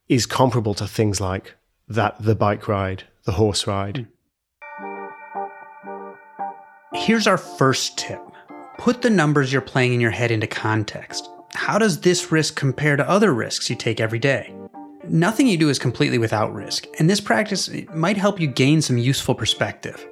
is 0.06 0.26
comparable 0.26 0.74
to 0.74 0.86
things 0.86 1.18
like 1.18 1.54
that 1.88 2.14
the 2.20 2.34
bike 2.34 2.68
ride, 2.68 3.04
the 3.24 3.32
horse 3.32 3.66
ride. 3.66 4.06
Here's 6.92 7.26
our 7.26 7.38
first 7.38 7.96
tip 7.98 8.23
put 8.78 9.02
the 9.02 9.10
numbers 9.10 9.52
you're 9.52 9.62
playing 9.62 9.94
in 9.94 10.00
your 10.00 10.10
head 10.10 10.30
into 10.30 10.46
context. 10.46 11.28
How 11.54 11.78
does 11.78 12.00
this 12.00 12.32
risk 12.32 12.56
compare 12.56 12.96
to 12.96 13.08
other 13.08 13.32
risks 13.32 13.70
you 13.70 13.76
take 13.76 14.00
every 14.00 14.18
day? 14.18 14.54
Nothing 15.04 15.46
you 15.46 15.56
do 15.56 15.68
is 15.68 15.78
completely 15.78 16.18
without 16.18 16.52
risk, 16.54 16.86
and 16.98 17.08
this 17.08 17.20
practice 17.20 17.70
might 17.94 18.16
help 18.16 18.40
you 18.40 18.46
gain 18.46 18.80
some 18.82 18.98
useful 18.98 19.34
perspective. 19.34 20.06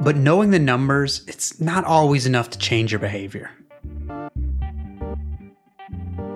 But 0.00 0.16
knowing 0.16 0.50
the 0.50 0.58
numbers, 0.58 1.24
it's 1.26 1.60
not 1.60 1.84
always 1.84 2.24
enough 2.24 2.48
to 2.50 2.58
change 2.58 2.92
your 2.92 3.00
behavior. 3.00 3.50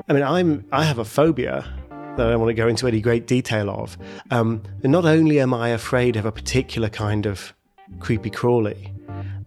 I 0.09 0.13
mean, 0.13 0.23
I'm 0.23 0.65
I 0.73 0.85
have 0.85 0.99
a 0.99 1.05
phobia 1.05 1.65
that 2.17 2.27
I 2.27 2.31
don't 2.31 2.41
want 2.41 2.51
to 2.51 2.55
go 2.55 2.69
into 2.69 2.87
any 2.87 3.01
great 3.01 3.27
detail 3.27 3.71
of. 3.71 3.97
Um, 4.31 4.63
and 4.83 4.93
not 4.93 5.05
only 5.05 5.41
am 5.41 5.55
I 5.55 5.71
afraid 5.71 6.17
of 6.17 6.25
a 6.25 6.33
particular 6.33 6.89
kind 6.89 7.27
of 7.27 7.55
creepy 7.99 8.31
crawly, 8.31 8.93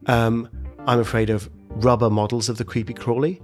um, 0.08 0.50
I'm 0.88 1.00
afraid 1.00 1.30
of 1.30 1.50
rubber 1.84 2.10
models 2.10 2.50
of 2.50 2.58
the 2.58 2.66
creepy 2.66 2.94
crawly. 2.94 3.42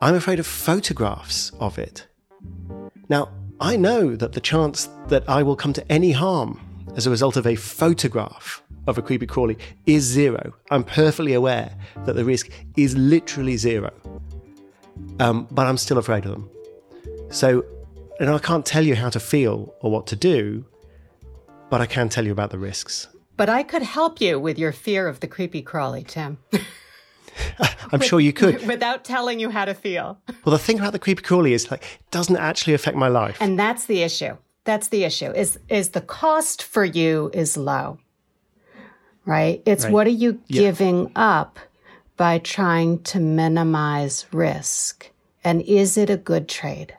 I'm 0.00 0.14
afraid 0.14 0.38
of 0.38 0.46
photographs 0.46 1.52
of 1.60 1.78
it. 1.78 2.06
Now, 3.08 3.30
I 3.60 3.76
know 3.76 4.16
that 4.16 4.32
the 4.32 4.40
chance 4.40 4.88
that 5.08 5.28
I 5.28 5.42
will 5.42 5.56
come 5.56 5.72
to 5.74 5.92
any 5.92 6.12
harm 6.12 6.60
as 6.96 7.06
a 7.06 7.10
result 7.10 7.36
of 7.36 7.46
a 7.46 7.54
photograph 7.54 8.62
of 8.86 8.98
a 8.98 9.02
creepy 9.02 9.26
crawly 9.26 9.56
is 9.86 10.02
zero. 10.04 10.52
I'm 10.70 10.84
perfectly 10.84 11.34
aware 11.34 11.74
that 12.04 12.14
the 12.14 12.24
risk 12.24 12.50
is 12.76 12.96
literally 12.96 13.56
zero. 13.56 13.92
Um, 15.20 15.46
but 15.50 15.66
I'm 15.66 15.76
still 15.76 15.98
afraid 15.98 16.24
of 16.24 16.32
them. 16.32 16.50
So, 17.30 17.64
and 18.20 18.30
I 18.30 18.38
can't 18.38 18.66
tell 18.66 18.84
you 18.84 18.94
how 18.94 19.10
to 19.10 19.20
feel 19.20 19.74
or 19.80 19.90
what 19.90 20.06
to 20.08 20.16
do, 20.16 20.64
but 21.70 21.80
I 21.80 21.86
can 21.86 22.08
tell 22.08 22.24
you 22.24 22.32
about 22.32 22.50
the 22.50 22.58
risks. 22.58 23.08
But 23.36 23.48
I 23.48 23.62
could 23.62 23.82
help 23.82 24.20
you 24.20 24.38
with 24.38 24.58
your 24.58 24.72
fear 24.72 25.08
of 25.08 25.20
the 25.20 25.26
creepy 25.26 25.62
crawly, 25.62 26.04
Tim. 26.04 26.38
I'm 27.92 28.00
sure 28.00 28.20
you 28.20 28.32
could. 28.32 28.66
Without 28.66 29.04
telling 29.04 29.40
you 29.40 29.50
how 29.50 29.64
to 29.64 29.74
feel. 29.74 30.18
Well, 30.44 30.52
the 30.52 30.58
thing 30.58 30.78
about 30.78 30.92
the 30.92 30.98
creepy 30.98 31.22
crawly 31.22 31.52
is 31.52 31.70
like 31.70 31.82
it 31.82 32.10
doesn't 32.10 32.36
actually 32.36 32.74
affect 32.74 32.96
my 32.96 33.08
life. 33.08 33.36
And 33.40 33.58
that's 33.58 33.86
the 33.86 34.02
issue. 34.02 34.36
That's 34.64 34.88
the 34.88 35.04
issue. 35.04 35.30
Is 35.30 35.58
is 35.68 35.90
the 35.90 36.00
cost 36.00 36.62
for 36.62 36.84
you 36.84 37.30
is 37.34 37.56
low. 37.56 37.98
Right? 39.26 39.62
It's 39.66 39.84
Right. 39.84 39.92
what 39.92 40.06
are 40.06 40.10
you 40.10 40.40
Yeah. 40.48 40.62
giving 40.62 41.10
up 41.16 41.58
by 42.16 42.38
trying 42.38 43.02
to 43.04 43.20
minimize 43.20 44.26
risk? 44.32 45.10
And 45.42 45.62
is 45.62 45.96
it 45.96 46.10
a 46.10 46.16
good 46.16 46.48
trade? 46.48 46.94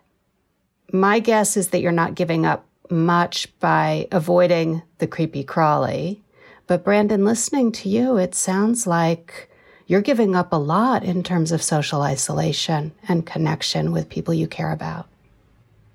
My 0.91 1.19
guess 1.19 1.57
is 1.57 1.69
that 1.69 1.81
you're 1.81 1.91
not 1.91 2.15
giving 2.15 2.45
up 2.45 2.65
much 2.89 3.47
by 3.59 4.07
avoiding 4.11 4.83
the 4.99 5.07
creepy 5.07 5.43
crawly. 5.43 6.21
But 6.67 6.83
Brandon, 6.83 7.25
listening 7.25 7.71
to 7.73 7.89
you, 7.89 8.17
it 8.17 8.33
sounds 8.35 8.85
like 8.87 9.49
you're 9.87 10.01
giving 10.01 10.35
up 10.35 10.51
a 10.51 10.57
lot 10.57 11.03
in 11.03 11.23
terms 11.23 11.51
of 11.51 11.61
social 11.61 12.01
isolation 12.01 12.91
and 13.07 13.25
connection 13.25 13.91
with 13.91 14.09
people 14.09 14.33
you 14.33 14.47
care 14.47 14.71
about. 14.71 15.07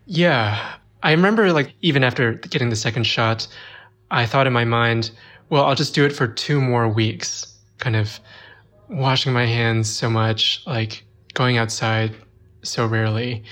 Yeah. 0.06 0.74
I 1.02 1.12
remember, 1.12 1.52
like, 1.52 1.72
even 1.80 2.04
after 2.04 2.34
getting 2.34 2.70
the 2.70 2.76
second 2.76 3.04
shot, 3.04 3.48
I 4.10 4.26
thought 4.26 4.46
in 4.46 4.52
my 4.52 4.64
mind, 4.64 5.10
well, 5.48 5.64
I'll 5.64 5.74
just 5.74 5.94
do 5.94 6.04
it 6.04 6.12
for 6.12 6.26
two 6.26 6.60
more 6.60 6.88
weeks, 6.88 7.56
kind 7.78 7.96
of 7.96 8.20
washing 8.88 9.32
my 9.32 9.46
hands 9.46 9.88
so 9.88 10.10
much, 10.10 10.62
like 10.66 11.04
going 11.34 11.56
outside 11.56 12.14
so 12.62 12.86
rarely. 12.86 13.42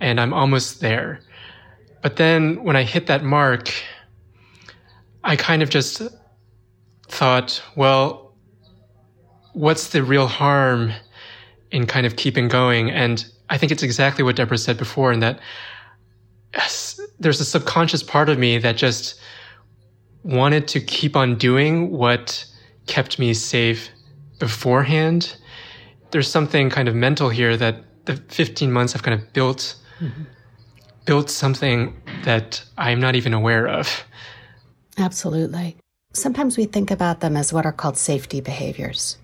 And 0.00 0.20
I'm 0.20 0.32
almost 0.32 0.80
there. 0.80 1.20
But 2.02 2.16
then 2.16 2.64
when 2.64 2.76
I 2.76 2.82
hit 2.82 3.06
that 3.06 3.22
mark, 3.22 3.72
I 5.22 5.36
kind 5.36 5.62
of 5.62 5.68
just 5.70 6.02
thought, 7.08 7.62
well, 7.76 8.29
what's 9.52 9.88
the 9.88 10.02
real 10.02 10.26
harm 10.26 10.92
in 11.70 11.86
kind 11.86 12.06
of 12.06 12.16
keeping 12.16 12.48
going? 12.48 12.90
And 12.90 13.24
I 13.48 13.58
think 13.58 13.72
it's 13.72 13.82
exactly 13.82 14.24
what 14.24 14.36
Deborah 14.36 14.58
said 14.58 14.76
before, 14.76 15.12
in 15.12 15.20
that 15.20 15.40
there's 17.18 17.40
a 17.40 17.44
subconscious 17.44 18.02
part 18.02 18.28
of 18.28 18.38
me 18.38 18.58
that 18.58 18.76
just 18.76 19.20
wanted 20.22 20.68
to 20.68 20.80
keep 20.80 21.16
on 21.16 21.36
doing 21.36 21.90
what 21.90 22.44
kept 22.86 23.18
me 23.18 23.34
safe 23.34 23.88
beforehand. 24.38 25.36
There's 26.10 26.28
something 26.28 26.70
kind 26.70 26.88
of 26.88 26.94
mental 26.94 27.28
here 27.28 27.56
that 27.56 27.84
the 28.06 28.16
15 28.16 28.72
months 28.72 28.92
have 28.92 29.02
kind 29.02 29.20
of 29.20 29.32
built 29.32 29.76
mm-hmm. 30.00 30.22
built 31.04 31.30
something 31.30 32.00
that 32.24 32.64
I'm 32.78 33.00
not 33.00 33.14
even 33.14 33.32
aware 33.32 33.68
of. 33.68 34.04
Absolutely. 34.98 35.76
Sometimes 36.12 36.56
we 36.56 36.64
think 36.64 36.90
about 36.90 37.20
them 37.20 37.36
as 37.36 37.52
what 37.52 37.64
are 37.64 37.72
called 37.72 37.96
safety 37.96 38.40
behaviors, 38.40 39.16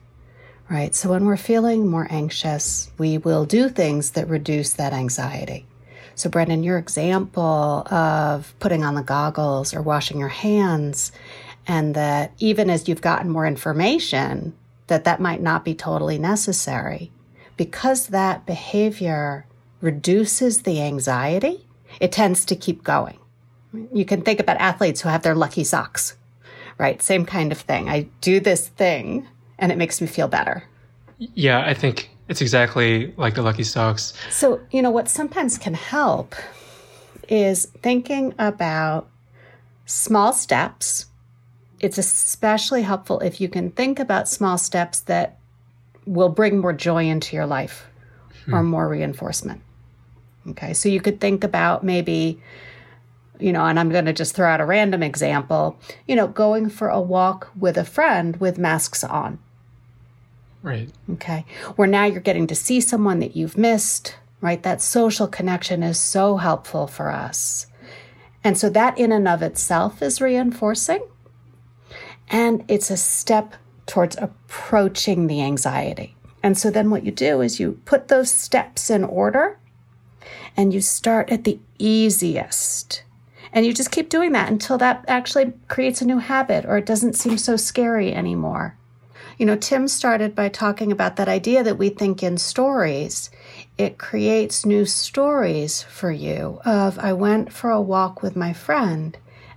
right? 0.69 0.95
So 0.95 1.11
when 1.11 1.27
we're 1.27 1.37
feeling 1.37 1.87
more 1.87 2.07
anxious, 2.11 2.91
we 2.99 3.19
will 3.19 3.45
do 3.45 3.69
things 3.69 4.13
that 4.13 4.29
reduce 4.29 4.73
that 4.75 4.93
anxiety. 4.93 5.67
So, 6.15 6.31
Brendan, 6.31 6.63
your 6.63 6.79
example 6.79 7.87
of 7.91 8.55
putting 8.59 8.83
on 8.83 8.95
the 8.95 9.03
goggles 9.03 9.75
or 9.75 9.83
washing 9.83 10.19
your 10.19 10.31
hands, 10.31 11.13
and 11.67 11.95
that 11.95 12.33
even 12.39 12.71
as 12.71 12.89
you've 12.89 13.03
gotten 13.03 13.31
more 13.31 13.47
information, 13.47 14.55
that 14.87 15.05
that 15.05 15.21
might 15.21 15.43
not 15.43 15.65
be 15.65 15.75
totally 15.75 16.19
necessary. 16.19 17.13
Because 17.59 18.09
that 18.09 18.47
behavior 18.47 19.47
reduces 19.81 20.63
the 20.63 20.81
anxiety, 20.81 21.67
it 22.01 22.13
tends 22.13 22.47
to 22.47 22.57
keep 22.57 22.83
going. 22.83 23.19
You 23.93 24.07
can 24.07 24.23
think 24.23 24.41
about 24.41 24.57
athletes 24.57 25.03
who 25.03 25.11
have 25.11 25.23
their 25.23 25.35
lucky 25.35 25.65
socks, 25.65 26.17
right? 26.79 27.03
Same 27.03 27.27
kind 27.27 27.53
of 27.53 27.59
thing. 27.59 27.91
I 27.91 28.09
do 28.23 28.41
this 28.41 28.69
thing 28.69 29.29
and 29.59 29.73
it 29.73 29.79
makes 29.79 30.01
me 30.01 30.07
feel 30.07 30.29
better. 30.29 30.65
Yeah, 31.19 31.65
I 31.65 31.75
think 31.75 32.11
it's 32.29 32.41
exactly 32.41 33.13
like 33.17 33.35
the 33.35 33.43
Lucky 33.43 33.65
Socks. 33.65 34.13
So, 34.31 34.61
you 34.71 34.83
know, 34.83 34.91
what 34.91 35.09
sometimes 35.09 35.59
can 35.59 35.75
help 35.75 36.35
is 37.29 37.67
thinking 37.83 38.35
about 38.39 39.09
small 39.87 40.33
steps. 40.33 41.07
It's 41.81 41.99
especially 41.99 42.83
helpful 42.83 43.21
if 43.21 43.41
you 43.41 43.49
can 43.49 43.71
think 43.71 43.99
about 43.99 44.29
small 44.29 44.59
steps 44.59 45.01
that 45.01 45.39
will 46.07 46.29
bring 46.29 46.59
more 46.59 46.73
joy 46.73 47.07
into 47.07 47.35
your 47.35 47.47
life 47.47 47.87
or 48.53 48.61
hmm. 48.61 48.67
more 48.67 48.89
reinforcement. 48.89 49.63
Okay, 50.49 50.75
so 50.75 50.89
you 50.89 51.01
could 51.01 51.21
think 51.21 51.43
about 51.43 51.83
maybe 51.83 52.41
you 53.39 53.53
know, 53.53 53.65
and 53.65 53.79
I'm 53.79 53.91
going 53.91 54.07
to 54.07 54.13
just 54.13 54.35
throw 54.35 54.49
out 54.49 54.61
a 54.61 54.65
random 54.65 55.03
example, 55.03 55.79
you 56.07 56.17
know, 56.17 56.27
going 56.27 56.71
for 56.71 56.89
a 56.89 57.01
walk 57.01 57.51
with 57.55 57.77
a 57.77 57.85
friend 57.85 58.37
with 58.39 58.59
masks 58.59 59.05
on. 59.05 59.39
Right. 60.63 60.91
Okay. 61.13 61.45
Where 61.77 61.89
now 61.89 62.05
you're 62.05 62.21
getting 62.21 62.47
to 62.49 62.55
see 62.55 62.81
someone 62.81 63.21
that 63.21 63.37
you've 63.37 63.57
missed, 63.57 64.17
right? 64.41 64.63
That 64.63 64.83
social 64.83 65.29
connection 65.29 65.83
is 65.83 65.99
so 65.99 66.37
helpful 66.37 66.87
for 66.87 67.11
us. 67.11 67.67
And 68.43 68.57
so 68.57 68.71
that 68.71 68.99
in 68.99 69.13
and 69.13 69.27
of 69.27 69.43
itself 69.43 70.03
is 70.03 70.21
reinforcing. 70.21 71.07
And 72.29 72.65
it's 72.69 72.91
a 72.91 72.97
step 72.97 73.55
towards 73.87 74.17
approaching 74.17 75.27
the 75.27 75.43
anxiety. 75.43 76.17
And 76.43 76.57
so 76.57 76.71
then 76.71 76.91
what 76.91 77.05
you 77.05 77.13
do 77.13 77.41
is 77.41 77.59
you 77.59 77.81
put 77.85 78.09
those 78.09 78.31
steps 78.31 78.91
in 78.91 79.05
order 79.05 79.59
and 80.57 80.73
you 80.73 80.81
start 80.81 81.31
at 81.31 81.45
the 81.45 81.59
easiest. 81.79 83.03
And 83.53 83.65
you 83.65 83.73
just 83.73 83.91
keep 83.91 84.09
doing 84.09 84.33
that 84.33 84.51
until 84.51 84.79
that 84.79 85.05
actually 85.09 85.53
creates 85.69 86.03
a 86.03 86.07
new 86.07 86.19
habit 86.19 86.65
or 86.65 86.77
it 86.77 86.87
doesn't 86.87 87.15
seem 87.15 87.39
so 87.39 87.57
scary 87.57 88.13
anymore. 88.13 88.77
You 89.39 89.45
know, 89.45 89.57
Tim 89.57 89.87
started 89.87 90.35
by 90.35 90.49
talking 90.49 90.91
about 90.91 91.17
that 91.17 91.29
idea 91.29 91.63
that 91.63 91.77
we 91.77 91.91
think 91.91 92.23
in 92.23 92.39
stories. 92.39 93.31
It 93.77 93.99
creates 93.99 94.65
new 94.65 94.87
stories 94.87 95.83
for 95.83 96.11
you 96.11 96.59
of 96.65 96.99
I 96.99 97.13
went 97.13 97.53
for 97.53 97.71
a 97.71 97.81
walk 97.81 98.23
with 98.23 98.35
my 98.35 98.55
friend 98.55 99.17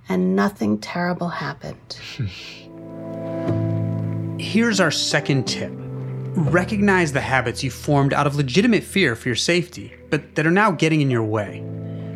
and 0.10 0.36
nothing 0.36 0.80
terrible 0.80 1.30
happened. 1.30 1.98
Here's 4.40 4.82
our 4.82 4.92
second 4.92 5.48
tip. 5.48 5.72
Recognize 5.74 7.14
the 7.14 7.22
habits 7.22 7.64
you 7.64 7.72
formed 7.72 8.14
out 8.14 8.28
of 8.28 8.36
legitimate 8.36 8.84
fear 8.84 9.16
for 9.16 9.30
your 9.30 9.36
safety, 9.36 9.94
but 10.10 10.36
that 10.36 10.46
are 10.46 10.52
now 10.52 10.72
getting 10.72 11.00
in 11.00 11.10
your 11.10 11.24
way. 11.24 11.64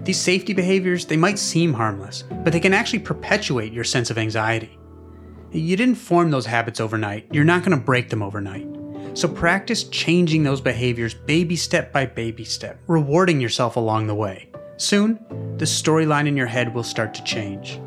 These 0.03 0.19
safety 0.19 0.53
behaviors, 0.53 1.05
they 1.05 1.15
might 1.15 1.39
seem 1.39 1.73
harmless, 1.73 2.25
but 2.43 2.51
they 2.51 2.59
can 2.59 2.73
actually 2.73 2.99
perpetuate 2.99 3.71
your 3.71 3.85
sense 3.85 4.09
of 4.09 4.17
anxiety. 4.17 4.77
You 5.53 5.77
didn't 5.77 5.95
form 5.95 6.31
those 6.31 6.47
habits 6.47 6.79
overnight. 6.79 7.27
You're 7.31 7.43
not 7.43 7.63
going 7.63 7.77
to 7.77 7.83
break 7.83 8.09
them 8.09 8.23
overnight. 8.23 8.67
So 9.13 9.27
practice 9.27 9.83
changing 9.83 10.41
those 10.41 10.61
behaviors 10.61 11.13
baby 11.13 11.55
step 11.55 11.93
by 11.93 12.07
baby 12.07 12.43
step, 12.43 12.79
rewarding 12.87 13.39
yourself 13.39 13.75
along 13.75 14.07
the 14.07 14.15
way. 14.15 14.49
Soon, 14.77 15.19
the 15.57 15.65
storyline 15.65 16.27
in 16.27 16.35
your 16.35 16.47
head 16.47 16.73
will 16.73 16.81
start 16.81 17.13
to 17.13 17.23
change. 17.23 17.79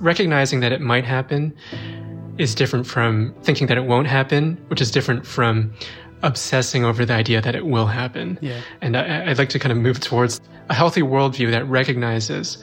Recognizing 0.00 0.58
that 0.58 0.72
it 0.72 0.80
might 0.80 1.04
happen 1.04 1.54
is 2.36 2.56
different 2.56 2.88
from 2.88 3.32
thinking 3.42 3.68
that 3.68 3.78
it 3.78 3.84
won't 3.84 4.08
happen, 4.08 4.60
which 4.66 4.80
is 4.80 4.90
different 4.90 5.24
from 5.24 5.72
obsessing 6.24 6.84
over 6.84 7.04
the 7.04 7.14
idea 7.14 7.40
that 7.40 7.54
it 7.54 7.66
will 7.66 7.86
happen. 7.86 8.40
Yeah. 8.42 8.60
And 8.80 8.96
I, 8.96 9.28
would 9.28 9.38
like 9.38 9.50
to 9.50 9.60
kind 9.60 9.70
of 9.70 9.78
move 9.78 10.00
towards 10.00 10.40
a 10.68 10.74
healthy 10.74 11.02
worldview 11.02 11.52
that 11.52 11.64
recognizes 11.68 12.58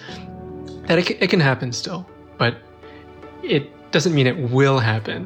that 0.91 0.99
it, 0.99 1.23
it 1.23 1.29
can 1.29 1.39
happen 1.39 1.71
still, 1.71 2.05
but 2.37 2.57
it 3.43 3.91
doesn't 3.91 4.13
mean 4.13 4.27
it 4.27 4.37
will 4.51 4.77
happen. 4.77 5.25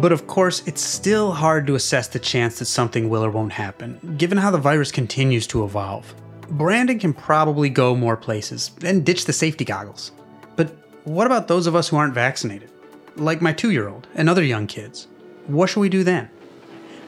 But 0.00 0.12
of 0.12 0.26
course, 0.26 0.66
it's 0.66 0.80
still 0.80 1.30
hard 1.30 1.66
to 1.66 1.74
assess 1.74 2.08
the 2.08 2.18
chance 2.18 2.58
that 2.58 2.64
something 2.64 3.10
will 3.10 3.22
or 3.22 3.30
won't 3.30 3.52
happen, 3.52 4.14
given 4.16 4.38
how 4.38 4.50
the 4.50 4.56
virus 4.56 4.90
continues 4.90 5.46
to 5.48 5.62
evolve. 5.62 6.14
Brandon 6.52 6.98
can 6.98 7.12
probably 7.12 7.68
go 7.68 7.94
more 7.94 8.16
places 8.16 8.70
and 8.82 9.04
ditch 9.04 9.26
the 9.26 9.34
safety 9.34 9.66
goggles. 9.66 10.12
But 10.56 10.74
what 11.04 11.26
about 11.26 11.46
those 11.46 11.66
of 11.66 11.76
us 11.76 11.88
who 11.88 11.98
aren't 11.98 12.14
vaccinated? 12.14 12.70
Like 13.16 13.42
my 13.42 13.52
two 13.52 13.72
year 13.72 13.88
old 13.88 14.06
and 14.14 14.30
other 14.30 14.42
young 14.42 14.66
kids. 14.66 15.06
What 15.48 15.68
should 15.68 15.80
we 15.80 15.90
do 15.90 16.02
then? 16.02 16.30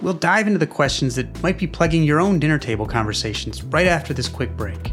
We'll 0.03 0.13
dive 0.13 0.47
into 0.47 0.59
the 0.59 0.67
questions 0.67 1.15
that 1.15 1.43
might 1.43 1.57
be 1.57 1.67
plaguing 1.67 2.05
your 2.05 2.21
own 2.21 2.39
dinner 2.39 2.59
table 2.59 2.85
conversations 2.85 3.65
right 3.65 3.87
after 3.87 4.13
this 4.13 4.29
quick 4.29 4.55
break. 4.55 4.93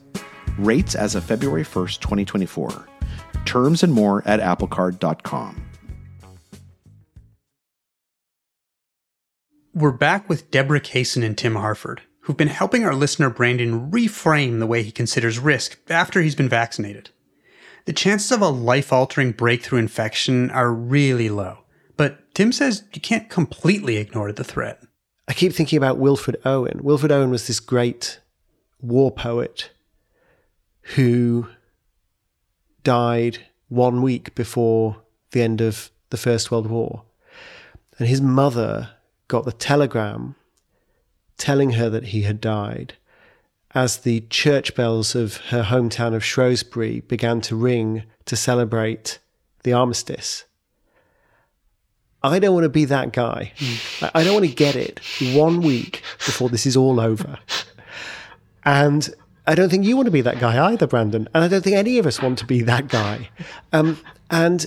Rates 0.57 0.95
as 0.95 1.15
of 1.15 1.23
February 1.23 1.63
1st, 1.63 1.99
2024. 1.99 2.87
Terms 3.45 3.83
and 3.83 3.93
more 3.93 4.21
at 4.25 4.39
applecard.com. 4.39 5.65
We're 9.73 9.91
back 9.91 10.27
with 10.27 10.51
Deborah 10.51 10.81
Kaysen 10.81 11.23
and 11.23 11.37
Tim 11.37 11.55
Harford, 11.55 12.01
who've 12.21 12.35
been 12.35 12.49
helping 12.49 12.83
our 12.83 12.93
listener 12.93 13.29
Brandon 13.29 13.89
reframe 13.89 14.59
the 14.59 14.67
way 14.67 14.83
he 14.83 14.91
considers 14.91 15.39
risk 15.39 15.79
after 15.89 16.21
he's 16.21 16.35
been 16.35 16.49
vaccinated. 16.49 17.09
The 17.85 17.93
chances 17.93 18.31
of 18.31 18.41
a 18.41 18.49
life 18.49 18.91
altering 18.91 19.31
breakthrough 19.31 19.79
infection 19.79 20.51
are 20.51 20.73
really 20.73 21.29
low, 21.29 21.59
but 21.95 22.35
Tim 22.35 22.51
says 22.51 22.83
you 22.93 23.01
can't 23.01 23.29
completely 23.29 23.97
ignore 23.97 24.31
the 24.31 24.43
threat. 24.43 24.83
I 25.27 25.33
keep 25.33 25.53
thinking 25.53 25.77
about 25.77 25.97
Wilfred 25.97 26.35
Owen. 26.43 26.81
Wilfred 26.83 27.11
Owen 27.11 27.29
was 27.29 27.47
this 27.47 27.61
great 27.61 28.19
war 28.81 29.11
poet 29.11 29.71
who 30.81 31.47
died 32.83 33.39
one 33.69 34.01
week 34.01 34.35
before 34.35 35.01
the 35.31 35.41
end 35.41 35.61
of 35.61 35.91
the 36.09 36.17
First 36.17 36.51
World 36.51 36.67
War. 36.67 37.03
And 37.97 38.07
his 38.07 38.21
mother 38.21 38.91
got 39.27 39.45
the 39.45 39.51
telegram 39.51 40.35
telling 41.37 41.71
her 41.71 41.89
that 41.89 42.05
he 42.05 42.23
had 42.23 42.41
died 42.41 42.95
as 43.73 43.97
the 43.97 44.21
church 44.29 44.75
bells 44.75 45.15
of 45.15 45.37
her 45.47 45.63
hometown 45.63 46.13
of 46.13 46.25
Shrewsbury 46.25 46.99
began 47.01 47.41
to 47.41 47.55
ring 47.55 48.03
to 48.25 48.35
celebrate 48.35 49.19
the 49.63 49.73
armistice. 49.73 50.43
I 52.23 52.37
don't 52.39 52.53
want 52.53 52.65
to 52.65 52.69
be 52.69 52.85
that 52.85 53.13
guy. 53.13 53.53
I 54.13 54.23
don't 54.23 54.33
want 54.33 54.45
to 54.45 54.53
get 54.53 54.75
it 54.75 54.99
one 55.33 55.61
week 55.61 56.03
before 56.25 56.49
this 56.49 56.65
is 56.65 56.77
all 56.77 56.99
over. 56.99 57.39
And 58.63 59.09
I 59.47 59.55
don't 59.55 59.69
think 59.69 59.85
you 59.85 59.95
want 59.95 60.05
to 60.05 60.11
be 60.11 60.21
that 60.21 60.39
guy 60.39 60.71
either, 60.71 60.87
Brandon. 60.87 61.27
And 61.33 61.43
I 61.43 61.47
don't 61.47 61.63
think 61.63 61.75
any 61.75 61.97
of 61.97 62.05
us 62.05 62.21
want 62.21 62.37
to 62.39 62.45
be 62.45 62.61
that 62.61 62.87
guy. 62.87 63.29
Um, 63.73 63.99
and, 64.29 64.65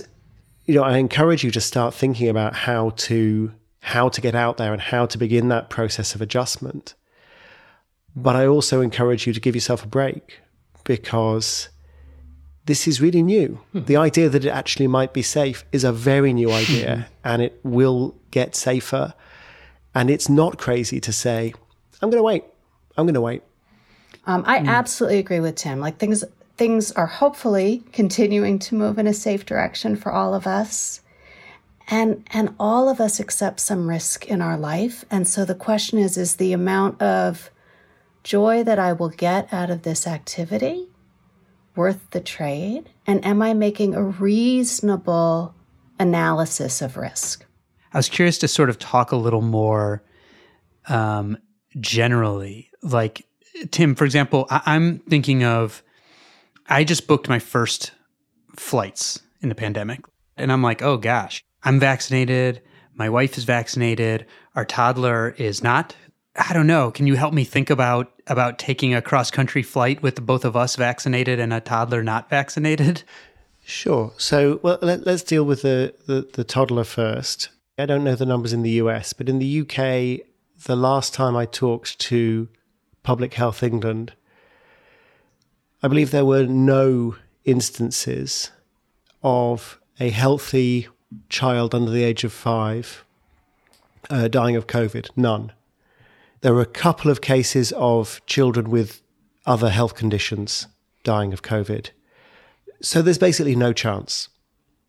you 0.65 0.75
know, 0.75 0.83
I 0.83 0.97
encourage 0.97 1.43
you 1.43 1.51
to 1.51 1.61
start 1.61 1.93
thinking 1.93 2.27
about 2.27 2.55
how 2.55 2.89
to 2.89 3.51
how 3.81 4.09
to 4.09 4.19
get 4.19 4.33
out 4.33 4.57
there 4.57 4.73
and 4.73 4.81
how 4.81 5.05
to 5.05 5.15
begin 5.15 5.47
that 5.49 5.69
process 5.69 6.15
of 6.15 6.21
adjustment. 6.21 6.95
But 8.15 8.35
I 8.35 8.47
also 8.47 8.81
encourage 8.81 9.27
you 9.27 9.33
to 9.33 9.39
give 9.39 9.53
yourself 9.53 9.83
a 9.83 9.87
break 9.87 10.39
because 10.83 11.69
this 12.65 12.87
is 12.87 12.99
really 12.99 13.21
new. 13.21 13.59
Hmm. 13.73 13.85
The 13.85 13.97
idea 13.97 14.27
that 14.29 14.43
it 14.43 14.49
actually 14.49 14.87
might 14.87 15.13
be 15.13 15.21
safe 15.21 15.63
is 15.71 15.83
a 15.83 15.91
very 15.91 16.33
new 16.33 16.51
idea 16.63 17.07
and 17.23 17.43
it 17.43 17.59
will 17.63 18.15
get 18.31 18.55
safer. 18.55 19.13
And 19.93 20.09
it's 20.09 20.29
not 20.29 20.57
crazy 20.57 20.99
to 20.99 21.13
say, 21.13 21.53
I'm 22.01 22.09
going 22.09 22.19
to 22.19 22.23
wait. 22.23 22.43
I'm 22.97 23.05
going 23.05 23.13
to 23.13 23.21
wait. 23.21 23.43
Um, 24.25 24.43
I 24.45 24.59
mm. 24.59 24.67
absolutely 24.67 25.19
agree 25.19 25.39
with 25.39 25.55
Tim. 25.55 25.79
Like 25.79 25.97
things, 25.97 26.23
things 26.57 26.91
are 26.93 27.05
hopefully 27.05 27.83
continuing 27.91 28.59
to 28.59 28.75
move 28.75 28.97
in 28.97 29.07
a 29.07 29.13
safe 29.13 29.45
direction 29.45 29.95
for 29.95 30.11
all 30.11 30.33
of 30.33 30.47
us. 30.47 31.01
And, 31.87 32.27
and 32.31 32.55
all 32.59 32.89
of 32.89 32.99
us 32.99 33.19
accept 33.19 33.59
some 33.59 33.87
risk 33.87 34.25
in 34.25 34.41
our 34.41 34.57
life. 34.57 35.05
And 35.11 35.27
so 35.27 35.45
the 35.45 35.53
question 35.53 35.99
is, 35.99 36.17
is 36.17 36.37
the 36.37 36.51
amount 36.51 36.99
of 36.99 37.51
joy 38.23 38.63
that 38.63 38.79
I 38.79 38.93
will 38.93 39.09
get 39.09 39.53
out 39.53 39.69
of 39.69 39.83
this 39.83 40.07
activity 40.07 40.87
worth 41.75 42.09
the 42.09 42.21
trade? 42.21 42.89
And 43.05 43.23
am 43.23 43.43
I 43.43 43.53
making 43.53 43.93
a 43.93 44.01
reasonable 44.01 45.53
analysis 45.99 46.81
of 46.81 46.97
risk? 46.97 47.45
I 47.93 47.97
was 47.97 48.09
curious 48.09 48.39
to 48.39 48.47
sort 48.47 48.69
of 48.69 48.79
talk 48.79 49.11
a 49.11 49.15
little 49.15 49.41
more 49.43 50.03
um, 50.87 51.37
generally, 51.79 52.71
like 52.81 53.27
Tim, 53.71 53.95
for 53.95 54.05
example, 54.05 54.47
I- 54.49 54.75
am 54.75 54.99
thinking 54.99 55.43
of 55.43 55.83
I 56.67 56.83
just 56.83 57.07
booked 57.07 57.29
my 57.29 57.39
first 57.39 57.91
flights 58.55 59.21
in 59.41 59.49
the 59.49 59.55
pandemic. 59.55 60.01
And 60.37 60.51
I'm 60.51 60.63
like, 60.63 60.81
oh 60.81 60.97
gosh, 60.97 61.43
I'm 61.63 61.79
vaccinated. 61.79 62.61
My 62.95 63.09
wife 63.09 63.37
is 63.37 63.43
vaccinated. 63.43 64.25
Our 64.55 64.65
toddler 64.65 65.35
is 65.37 65.63
not. 65.63 65.95
I 66.35 66.53
don't 66.53 66.67
know. 66.67 66.91
Can 66.91 67.07
you 67.07 67.15
help 67.15 67.33
me 67.33 67.43
think 67.43 67.69
about 67.69 68.11
about 68.27 68.57
taking 68.57 68.93
a 68.93 69.01
cross 69.01 69.31
country 69.31 69.61
flight 69.61 70.01
with 70.01 70.25
both 70.25 70.43
of 70.43 70.55
us 70.55 70.75
vaccinated 70.75 71.39
and 71.39 71.53
a 71.53 71.61
toddler 71.61 72.03
not 72.03 72.29
vaccinated? 72.29 73.03
Sure. 73.63 74.13
So, 74.17 74.59
well, 74.61 74.77
let, 74.81 75.07
us 75.07 75.23
deal 75.23 75.43
with 75.43 75.63
the, 75.63 75.93
the, 76.05 76.27
the 76.33 76.43
toddler 76.43 76.83
first. 76.83 77.49
I 77.79 77.87
don't 77.87 78.03
know 78.03 78.15
the 78.15 78.25
numbers 78.25 78.53
in 78.53 78.61
the 78.61 78.71
US, 78.71 79.11
but 79.13 79.27
in 79.27 79.39
the 79.39 79.61
UK, 79.61 80.25
the 80.65 80.75
last 80.75 81.13
time 81.13 81.35
I 81.35 81.45
talked 81.45 81.97
to 81.99 82.47
Public 83.05 83.35
Health 83.35 83.61
England, 83.61 84.13
I 85.83 85.87
believe 85.87 86.09
there 86.09 86.25
were 86.25 86.47
no 86.47 87.15
instances 87.43 88.49
of 89.23 89.79
a 89.99 90.09
healthy 90.09 90.87
child 91.29 91.75
under 91.75 91.91
the 91.91 92.03
age 92.03 92.23
of 92.23 92.33
five 92.33 93.05
uh, 94.09 94.27
dying 94.27 94.55
of 94.55 94.65
COVID. 94.65 95.11
None. 95.15 95.51
There 96.41 96.55
were 96.55 96.61
a 96.61 96.65
couple 96.65 97.11
of 97.11 97.21
cases 97.21 97.71
of 97.73 98.25
children 98.25 98.71
with 98.71 99.03
other 99.45 99.69
health 99.69 99.93
conditions 99.93 100.65
dying 101.03 101.31
of 101.31 101.43
COVID. 101.43 101.91
So 102.81 103.03
there's 103.03 103.19
basically 103.19 103.55
no 103.55 103.71
chance 103.71 104.29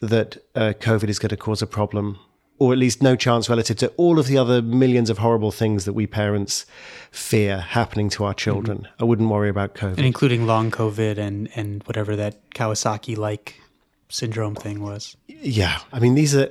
that 0.00 0.38
uh, 0.54 0.72
COVID 0.80 1.10
is 1.10 1.18
going 1.18 1.30
to 1.30 1.36
cause 1.36 1.60
a 1.60 1.66
problem, 1.66 2.18
or 2.58 2.72
at 2.72 2.78
least 2.78 3.02
no 3.02 3.16
chance 3.16 3.48
relative 3.48 3.76
to 3.76 3.88
all 3.96 4.18
of 4.18 4.26
the 4.26 4.38
other 4.38 4.62
millions 4.62 5.10
of 5.10 5.18
horrible 5.18 5.50
things 5.50 5.84
that 5.84 5.92
we 5.92 6.06
parents 6.06 6.64
fear 7.10 7.58
happening 7.58 8.08
to 8.10 8.24
our 8.24 8.34
children. 8.34 8.78
Mm-hmm. 8.78 9.02
I 9.02 9.04
wouldn't 9.04 9.28
worry 9.28 9.48
about 9.48 9.74
COVID. 9.74 9.98
And 9.98 10.06
including 10.06 10.46
long 10.46 10.70
COVID 10.70 11.18
and, 11.18 11.48
and 11.54 11.82
whatever 11.84 12.16
that 12.16 12.50
Kawasaki 12.50 13.16
like 13.16 13.60
syndrome 14.08 14.54
thing 14.54 14.82
was. 14.82 15.16
Yeah. 15.26 15.78
I 15.92 15.98
mean, 15.98 16.14
these 16.14 16.34
are 16.34 16.50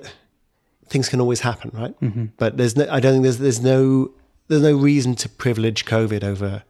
things 0.88 1.10
can 1.10 1.20
always 1.20 1.40
happen, 1.40 1.72
right? 1.74 2.00
Mm-hmm. 2.00 2.26
But 2.38 2.58
there's 2.58 2.76
no, 2.76 2.88
I 2.90 3.00
don't 3.00 3.14
think 3.14 3.24
there's, 3.24 3.40
there's 3.40 3.62
no, 3.62 4.12
there's 4.48 4.62
no 4.62 4.76
reason 4.76 5.16
to 5.16 5.30
privilege 5.30 5.86
COVID 5.86 6.24
over 6.24 6.64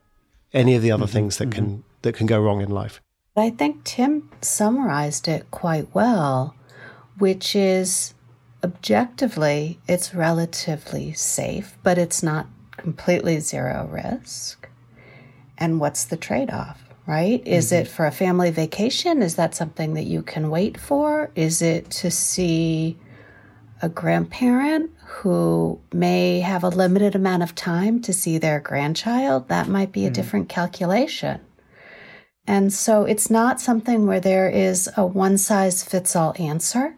any 0.53 0.75
of 0.75 0.81
the 0.81 0.91
other 0.91 1.05
mm-hmm. 1.05 1.13
things 1.13 1.37
that 1.37 1.51
can, 1.51 1.65
mm-hmm. 1.65 1.81
that 2.03 2.15
can 2.15 2.25
go 2.25 2.39
wrong 2.39 2.61
in 2.61 2.69
life. 2.69 3.01
I 3.37 3.49
think 3.49 3.83
Tim 3.83 4.31
summarized 4.41 5.27
it 5.27 5.51
quite 5.51 5.93
well, 5.93 6.55
which 7.17 7.53
is 7.53 8.13
objectively, 8.65 9.79
it's 9.87 10.13
relatively 10.13 11.13
safe, 11.13 11.77
but 11.83 11.97
it's 11.97 12.21
not 12.21 12.47
completely 12.75 13.39
zero 13.39 13.87
risk. 13.89 14.67
And 15.57 15.79
what's 15.79 16.03
the 16.03 16.17
trade 16.17 16.49
off, 16.49 16.83
right? 17.05 17.39
Mm-hmm. 17.39 17.53
Is 17.53 17.71
it 17.71 17.87
for 17.87 18.05
a 18.05 18.11
family 18.11 18.51
vacation? 18.51 19.21
Is 19.21 19.35
that 19.35 19.55
something 19.55 19.93
that 19.93 20.03
you 20.03 20.21
can 20.21 20.49
wait 20.49 20.77
for? 20.77 21.31
Is 21.35 21.61
it 21.61 21.89
to 22.01 22.11
see 22.11 22.97
a 23.81 23.87
grandparent 23.87 24.91
who 25.05 25.79
may 25.93 26.39
have 26.39 26.63
a 26.63 26.69
limited 26.69 27.15
amount 27.15 27.43
of 27.43 27.55
time 27.55 28.01
to 28.01 28.11
see 28.11 28.37
their 28.37 28.59
grandchild? 28.59 29.47
That 29.47 29.69
might 29.69 29.91
be 29.91 30.03
a 30.03 30.07
mm-hmm. 30.07 30.13
different 30.13 30.49
calculation. 30.49 31.39
And 32.47 32.73
so 32.73 33.05
it's 33.05 33.29
not 33.29 33.61
something 33.61 34.05
where 34.05 34.19
there 34.19 34.49
is 34.49 34.89
a 34.97 35.05
one 35.05 35.37
size 35.37 35.83
fits 35.83 36.15
all 36.15 36.35
answer. 36.37 36.95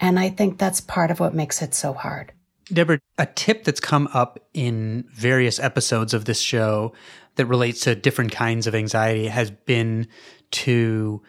And 0.00 0.18
I 0.18 0.30
think 0.30 0.58
that's 0.58 0.80
part 0.80 1.10
of 1.10 1.20
what 1.20 1.34
makes 1.34 1.62
it 1.62 1.74
so 1.74 1.92
hard. 1.92 2.32
Deborah, 2.72 3.00
a 3.18 3.26
tip 3.26 3.64
that's 3.64 3.80
come 3.80 4.08
up 4.14 4.40
in 4.54 5.04
various 5.12 5.58
episodes 5.60 6.14
of 6.14 6.24
this 6.24 6.40
show 6.40 6.92
that 7.36 7.46
relates 7.46 7.80
to 7.80 7.94
different 7.94 8.32
kinds 8.32 8.66
of 8.66 8.74
anxiety 8.74 9.26
has 9.26 9.50
been 9.50 10.06
to 10.52 11.20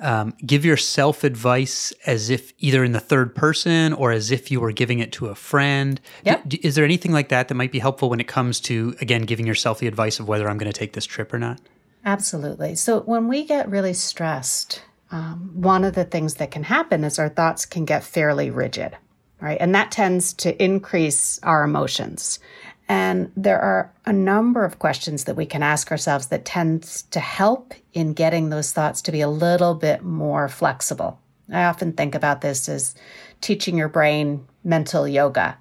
um, 0.00 0.34
give 0.44 0.64
yourself 0.64 1.24
advice 1.24 1.92
as 2.06 2.30
if 2.30 2.52
either 2.58 2.84
in 2.84 2.92
the 2.92 3.00
third 3.00 3.34
person 3.34 3.92
or 3.92 4.12
as 4.12 4.30
if 4.30 4.50
you 4.50 4.60
were 4.60 4.72
giving 4.72 4.98
it 4.98 5.12
to 5.12 5.26
a 5.26 5.34
friend. 5.34 6.00
Yep. 6.24 6.48
D- 6.48 6.60
is 6.62 6.74
there 6.74 6.84
anything 6.84 7.12
like 7.12 7.28
that 7.28 7.48
that 7.48 7.54
might 7.54 7.72
be 7.72 7.78
helpful 7.78 8.10
when 8.10 8.20
it 8.20 8.28
comes 8.28 8.60
to, 8.60 8.94
again, 9.00 9.22
giving 9.22 9.46
yourself 9.46 9.78
the 9.78 9.86
advice 9.86 10.20
of 10.20 10.28
whether 10.28 10.48
I'm 10.48 10.58
going 10.58 10.70
to 10.70 10.78
take 10.78 10.92
this 10.92 11.06
trip 11.06 11.32
or 11.32 11.38
not? 11.38 11.60
Absolutely. 12.04 12.74
So 12.74 13.00
when 13.00 13.28
we 13.28 13.44
get 13.44 13.68
really 13.68 13.94
stressed, 13.94 14.82
um, 15.14 15.50
one 15.54 15.84
of 15.84 15.94
the 15.94 16.04
things 16.04 16.34
that 16.34 16.50
can 16.50 16.64
happen 16.64 17.04
is 17.04 17.20
our 17.20 17.28
thoughts 17.28 17.66
can 17.66 17.84
get 17.84 18.02
fairly 18.02 18.50
rigid, 18.50 18.96
right? 19.40 19.56
And 19.60 19.72
that 19.72 19.92
tends 19.92 20.32
to 20.34 20.60
increase 20.60 21.38
our 21.44 21.62
emotions. 21.62 22.40
And 22.88 23.30
there 23.36 23.60
are 23.60 23.94
a 24.04 24.12
number 24.12 24.64
of 24.64 24.80
questions 24.80 25.22
that 25.24 25.36
we 25.36 25.46
can 25.46 25.62
ask 25.62 25.92
ourselves 25.92 26.26
that 26.26 26.44
tends 26.44 27.02
to 27.12 27.20
help 27.20 27.74
in 27.92 28.14
getting 28.14 28.50
those 28.50 28.72
thoughts 28.72 29.00
to 29.02 29.12
be 29.12 29.20
a 29.20 29.28
little 29.28 29.76
bit 29.76 30.02
more 30.02 30.48
flexible. 30.48 31.20
I 31.48 31.62
often 31.62 31.92
think 31.92 32.16
about 32.16 32.40
this 32.40 32.68
as 32.68 32.96
teaching 33.40 33.78
your 33.78 33.88
brain 33.88 34.44
mental 34.64 35.06
yoga. 35.06 35.58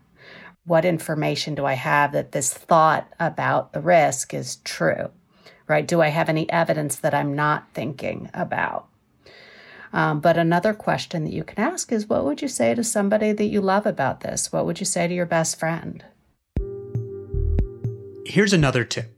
What 0.66 0.84
information 0.84 1.54
do 1.54 1.64
I 1.64 1.74
have 1.74 2.14
that 2.14 2.32
this 2.32 2.52
thought 2.52 3.08
about 3.20 3.72
the 3.74 3.82
risk 3.82 4.34
is 4.34 4.56
true? 4.64 5.12
right? 5.68 5.88
Do 5.88 6.02
I 6.02 6.10
have 6.10 6.30
any 6.30 6.50
evidence 6.52 6.98
that 6.98 7.14
I'm 7.14 7.36
not 7.36 7.68
thinking 7.74 8.30
about? 8.34 8.88
Um, 9.94 10.20
but 10.20 10.38
another 10.38 10.74
question 10.74 11.24
that 11.24 11.34
you 11.34 11.44
can 11.44 11.60
ask 11.60 11.92
is 11.92 12.10
what 12.10 12.26
would 12.26 12.42
you 12.42 12.48
say 12.48 12.74
to 12.74 12.84
somebody 12.84 13.32
that 13.32 13.46
you 13.46 13.62
love 13.62 13.86
about 13.86 14.22
this? 14.22 14.52
What 14.52 14.66
would 14.66 14.80
you 14.80 14.86
say 14.86 15.08
to 15.08 15.14
your 15.14 15.28
best 15.28 15.60
friend? 15.60 16.04
Here's 18.26 18.54
another 18.54 18.84
tip 18.84 19.16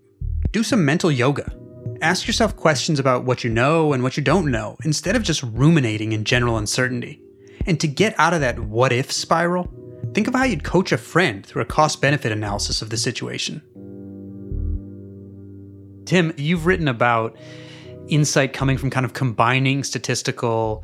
do 0.52 0.64
some 0.64 0.86
mental 0.86 1.12
yoga. 1.12 1.54
Ask 2.02 2.28
yourself 2.28 2.56
questions 2.56 3.00
about 3.00 3.24
what 3.24 3.44
you 3.44 3.50
know 3.50 3.94
and 3.94 4.04
what 4.04 4.18
you 4.18 4.24
don't 4.24 4.52
know 4.52 4.78
instead 4.84 5.16
of 5.16 5.24
just 5.24 5.44
ruminating 5.44 6.12
in 6.12 6.24
general 6.24 6.58
uncertainty. 6.58 7.22
And 7.66 7.80
to 7.80 7.88
get 7.88 8.18
out 8.20 8.34
of 8.34 8.42
that 8.42 8.60
what 8.60 8.92
if 8.92 9.12
spiral, 9.12 9.70
think 10.14 10.28
of 10.28 10.34
how 10.34 10.44
you'd 10.44 10.64
coach 10.64 10.92
a 10.92 10.98
friend 10.98 11.46
through 11.46 11.62
a 11.62 11.66
cost 11.66 12.02
benefit 12.02 12.32
analysis 12.32 12.82
of 12.82 12.90
the 12.90 12.98
situation. 12.98 13.62
Tim, 16.06 16.34
you've 16.38 16.66
written 16.66 16.88
about 16.88 17.36
insight 18.08 18.54
coming 18.54 18.78
from 18.78 18.90
kind 18.90 19.06
of 19.06 19.14
combining 19.14 19.84
statistical 19.84 20.84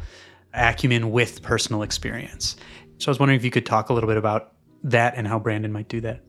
acumen 0.54 1.12
with 1.12 1.42
personal 1.42 1.82
experience. 1.82 2.56
So 2.98 3.10
I 3.10 3.12
was 3.12 3.20
wondering 3.20 3.38
if 3.38 3.46
you 3.46 3.52
could 3.52 3.66
talk 3.66 3.90
a 3.90 3.94
little 3.94 4.08
bit 4.08 4.18
about 4.18 4.54
that 4.84 5.16
and 5.16 5.28
how 5.28 5.40
Brandon 5.40 5.72
might 5.72 5.88
do 5.88 6.02
that. 6.02 6.22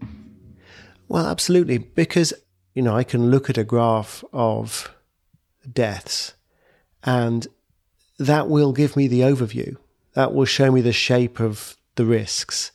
Well, 1.09 1.27
absolutely. 1.27 1.79
Because, 1.79 2.33
you 2.75 2.83
know, 2.83 2.97
I 2.97 3.05
can 3.05 3.31
look 3.31 3.51
at 3.51 3.59
a 3.59 3.65
graph 3.65 4.25
of 4.33 4.95
deaths 5.71 6.35
and 7.05 7.47
that 8.19 8.49
will 8.49 8.73
give 8.73 8.97
me 8.97 9.09
the 9.09 9.21
overview. 9.21 9.77
That 10.15 10.33
will 10.33 10.45
show 10.45 10.71
me 10.71 10.81
the 10.81 10.93
shape 10.93 11.41
of 11.41 11.77
the 11.97 12.05
risks. 12.05 12.73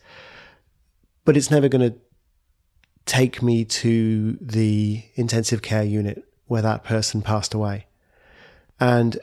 But 1.26 1.38
it's 1.38 1.50
never 1.50 1.68
going 1.68 1.92
to 1.92 1.98
take 3.06 3.42
me 3.42 3.66
to 3.66 4.38
the 4.42 5.04
intensive 5.16 5.62
care 5.62 5.84
unit 5.84 6.24
where 6.46 6.62
that 6.62 6.84
person 6.84 7.22
passed 7.22 7.54
away. 7.54 7.87
And 8.80 9.20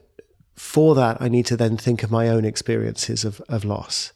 for 0.55 0.95
that, 0.95 1.19
I 1.21 1.29
need 1.29 1.47
to 1.47 1.57
then 1.57 1.77
think 1.77 2.03
of 2.03 2.11
my 2.11 2.29
own 2.29 2.45
experiences 2.45 3.25
of, 3.25 3.41
of 3.49 3.65
loss. 3.65 4.13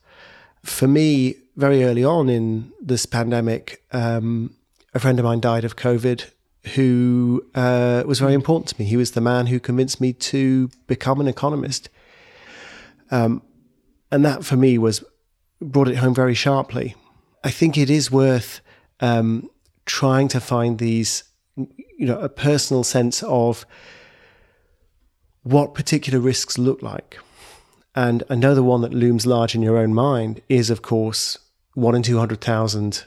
For 0.62 0.88
me, 0.88 1.36
very 1.56 1.84
early 1.84 2.04
on 2.04 2.28
in 2.28 2.72
this 2.80 3.06
pandemic, 3.06 3.82
um, 3.92 4.54
a 4.94 4.98
friend 4.98 5.18
of 5.18 5.24
mine 5.24 5.40
died 5.40 5.64
of 5.64 5.76
COVID 5.76 6.30
who 6.74 7.44
uh, 7.54 8.02
was 8.06 8.20
very 8.20 8.34
important 8.34 8.68
to 8.68 8.80
me. 8.80 8.88
He 8.88 8.96
was 8.96 9.12
the 9.12 9.20
man 9.20 9.46
who 9.46 9.58
convinced 9.60 10.00
me 10.00 10.12
to 10.12 10.70
become 10.86 11.20
an 11.20 11.28
economist. 11.28 11.88
Um, 13.10 13.42
and 14.10 14.24
that 14.24 14.44
for 14.44 14.56
me 14.56 14.78
was 14.78 15.04
brought 15.60 15.88
it 15.88 15.96
home 15.96 16.14
very 16.14 16.34
sharply. 16.34 16.94
I 17.44 17.50
think 17.50 17.78
it 17.78 17.90
is 17.90 18.10
worth 18.10 18.60
um, 19.00 19.48
trying 19.86 20.28
to 20.28 20.40
find 20.40 20.78
these, 20.78 21.24
you 21.56 22.06
know, 22.06 22.18
a 22.18 22.28
personal 22.28 22.84
sense 22.84 23.22
of 23.22 23.64
what 25.42 25.74
particular 25.74 26.20
risks 26.20 26.58
look 26.58 26.82
like. 26.82 27.18
And 27.94 28.22
another 28.28 28.62
one 28.62 28.82
that 28.82 28.94
looms 28.94 29.26
large 29.26 29.54
in 29.54 29.62
your 29.62 29.76
own 29.76 29.94
mind 29.94 30.40
is, 30.48 30.70
of 30.70 30.82
course, 30.82 31.38
one 31.74 31.94
in 31.94 32.02
200,000. 32.02 33.04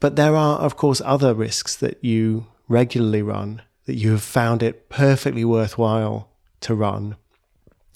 But 0.00 0.16
there 0.16 0.34
are, 0.34 0.58
of 0.58 0.76
course, 0.76 1.02
other 1.04 1.34
risks 1.34 1.76
that 1.76 2.02
you 2.02 2.46
regularly 2.68 3.22
run 3.22 3.62
that 3.86 3.94
you 3.94 4.12
have 4.12 4.22
found 4.22 4.62
it 4.62 4.88
perfectly 4.88 5.44
worthwhile 5.44 6.28
to 6.60 6.74
run, 6.74 7.16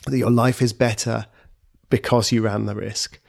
that 0.07 0.19
your 0.19 0.31
life 0.31 0.61
is 0.61 0.73
better 0.73 1.27
because 1.91 2.33
you 2.33 2.43
ran 2.43 2.67
the 2.67 2.75
risk. 2.75 3.21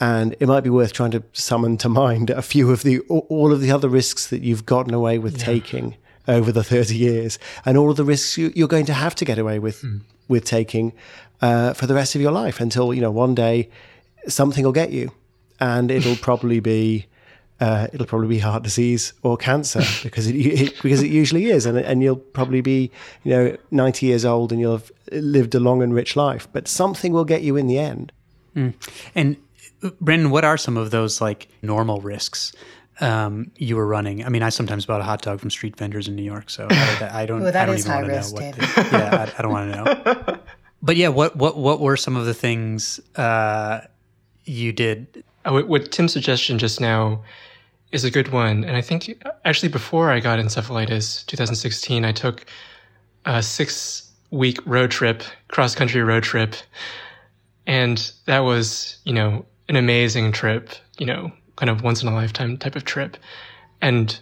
And 0.00 0.34
it 0.40 0.46
might 0.46 0.64
be 0.64 0.70
worth 0.70 0.92
trying 0.92 1.10
to 1.12 1.22
summon 1.32 1.76
to 1.78 1.88
mind 2.04 2.30
a 2.30 2.42
few 2.42 2.70
of 2.70 2.82
the 2.82 3.00
all 3.08 3.52
of 3.52 3.60
the 3.60 3.70
other 3.70 3.88
risks 3.88 4.26
that 4.28 4.42
you've 4.42 4.66
gotten 4.66 4.94
away 4.94 5.18
with 5.18 5.38
yeah. 5.38 5.44
taking 5.44 5.96
over 6.28 6.52
the 6.52 6.62
30 6.62 6.94
years 6.94 7.38
and 7.64 7.76
all 7.76 7.90
of 7.90 7.96
the 7.96 8.04
risks 8.04 8.36
you, 8.36 8.64
are 8.64 8.68
going 8.68 8.86
to 8.86 8.92
have 8.92 9.14
to 9.16 9.24
get 9.24 9.38
away 9.38 9.58
with 9.58 9.82
mm. 9.82 10.00
with 10.28 10.44
taking 10.44 10.92
uh, 11.40 11.72
for 11.72 11.86
the 11.86 11.94
rest 11.94 12.14
of 12.14 12.20
your 12.20 12.32
life 12.32 12.60
until 12.60 12.92
you 12.92 13.00
know 13.00 13.10
one 13.10 13.34
day 13.34 13.68
something 14.28 14.64
will 14.64 14.72
get 14.72 14.92
you 14.92 15.10
and 15.58 15.90
it'll 15.90 16.16
probably 16.28 16.60
be 16.60 17.06
uh, 17.60 17.88
it'll 17.92 18.06
probably 18.06 18.28
be 18.28 18.38
heart 18.38 18.62
disease 18.62 19.14
or 19.22 19.36
cancer 19.36 19.82
because 20.02 20.28
it, 20.28 20.36
it, 20.36 20.82
because 20.82 21.02
it 21.02 21.10
usually 21.10 21.46
is 21.46 21.66
and 21.66 21.78
and 21.78 22.02
you'll 22.02 22.16
probably 22.16 22.60
be 22.60 22.90
you 23.24 23.30
know 23.30 23.56
90 23.70 24.06
years 24.06 24.24
old 24.24 24.52
and 24.52 24.60
you'll 24.60 24.72
have 24.72 24.92
lived 25.10 25.54
a 25.54 25.60
long 25.60 25.82
and 25.82 25.94
rich 25.94 26.14
life 26.14 26.46
but 26.52 26.68
something 26.68 27.12
will 27.12 27.24
get 27.24 27.42
you 27.42 27.56
in 27.56 27.66
the 27.66 27.78
end 27.78 28.12
mm. 28.54 28.74
and 29.14 29.36
Brendan, 30.00 30.30
what 30.30 30.44
are 30.44 30.56
some 30.56 30.76
of 30.76 30.90
those 30.90 31.20
like 31.20 31.48
normal 31.62 32.00
risks 32.00 32.52
um, 33.00 33.50
you 33.56 33.76
were 33.76 33.86
running. 33.86 34.24
I 34.24 34.28
mean, 34.28 34.42
I 34.42 34.48
sometimes 34.48 34.86
bought 34.86 35.00
a 35.00 35.04
hot 35.04 35.22
dog 35.22 35.40
from 35.40 35.50
street 35.50 35.76
vendors 35.76 36.08
in 36.08 36.16
New 36.16 36.22
York, 36.22 36.50
so 36.50 36.66
I, 36.70 37.10
I 37.22 37.26
don't. 37.26 37.42
Ooh, 37.42 37.44
that 37.50 37.56
I 37.56 37.66
don't 37.66 37.74
is 37.76 37.80
even 37.86 37.92
high 37.92 38.02
wanna 38.02 38.14
risk, 38.14 38.34
know 38.34 38.40
what 38.42 38.54
David. 38.56 38.60
the- 38.70 38.88
yeah, 38.98 39.26
I, 39.36 39.38
I 39.38 39.42
don't 39.42 39.52
want 39.52 39.72
to 39.72 40.24
know. 40.24 40.38
But 40.80 40.94
yeah, 40.96 41.08
what 41.08 41.34
what 41.34 41.56
what 41.56 41.80
were 41.80 41.96
some 41.96 42.14
of 42.14 42.24
the 42.26 42.34
things 42.34 43.00
uh, 43.16 43.80
you 44.44 44.72
did? 44.72 45.24
Uh, 45.44 45.50
What, 45.52 45.66
what 45.68 45.90
Tim's 45.90 46.12
suggestion 46.12 46.56
just 46.56 46.80
now 46.80 47.24
is 47.90 48.04
a 48.04 48.10
good 48.12 48.28
one. 48.28 48.62
And 48.62 48.76
I 48.76 48.80
think 48.80 49.20
actually 49.44 49.70
before 49.70 50.12
I 50.12 50.20
got 50.20 50.38
encephalitis, 50.38 51.26
2016, 51.26 52.04
I 52.04 52.12
took 52.12 52.46
a 53.24 53.42
six 53.42 54.08
week 54.30 54.58
road 54.66 54.92
trip, 54.92 55.24
cross 55.48 55.74
country 55.74 56.00
road 56.02 56.22
trip. 56.22 56.54
And 57.66 58.12
that 58.26 58.40
was, 58.40 58.98
you 59.04 59.12
know, 59.12 59.44
an 59.68 59.74
amazing 59.76 60.30
trip, 60.32 60.70
you 60.98 61.06
know, 61.06 61.32
kind 61.58 61.70
of 61.70 61.82
once 61.82 62.02
in 62.02 62.08
a 62.08 62.14
lifetime 62.14 62.56
type 62.56 62.76
of 62.76 62.84
trip. 62.84 63.16
And 63.80 64.18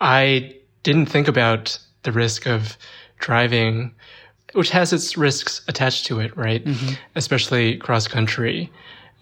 I 0.00 0.56
didn't 0.82 1.06
think 1.06 1.28
about 1.28 1.78
the 2.02 2.10
risk 2.12 2.46
of 2.46 2.76
driving, 3.18 3.94
which 4.54 4.70
has 4.70 4.92
its 4.92 5.16
risks 5.16 5.62
attached 5.68 6.04
to 6.06 6.18
it, 6.20 6.36
right? 6.36 6.66
Especially 7.14 7.76
cross 7.76 8.08
country 8.08 8.70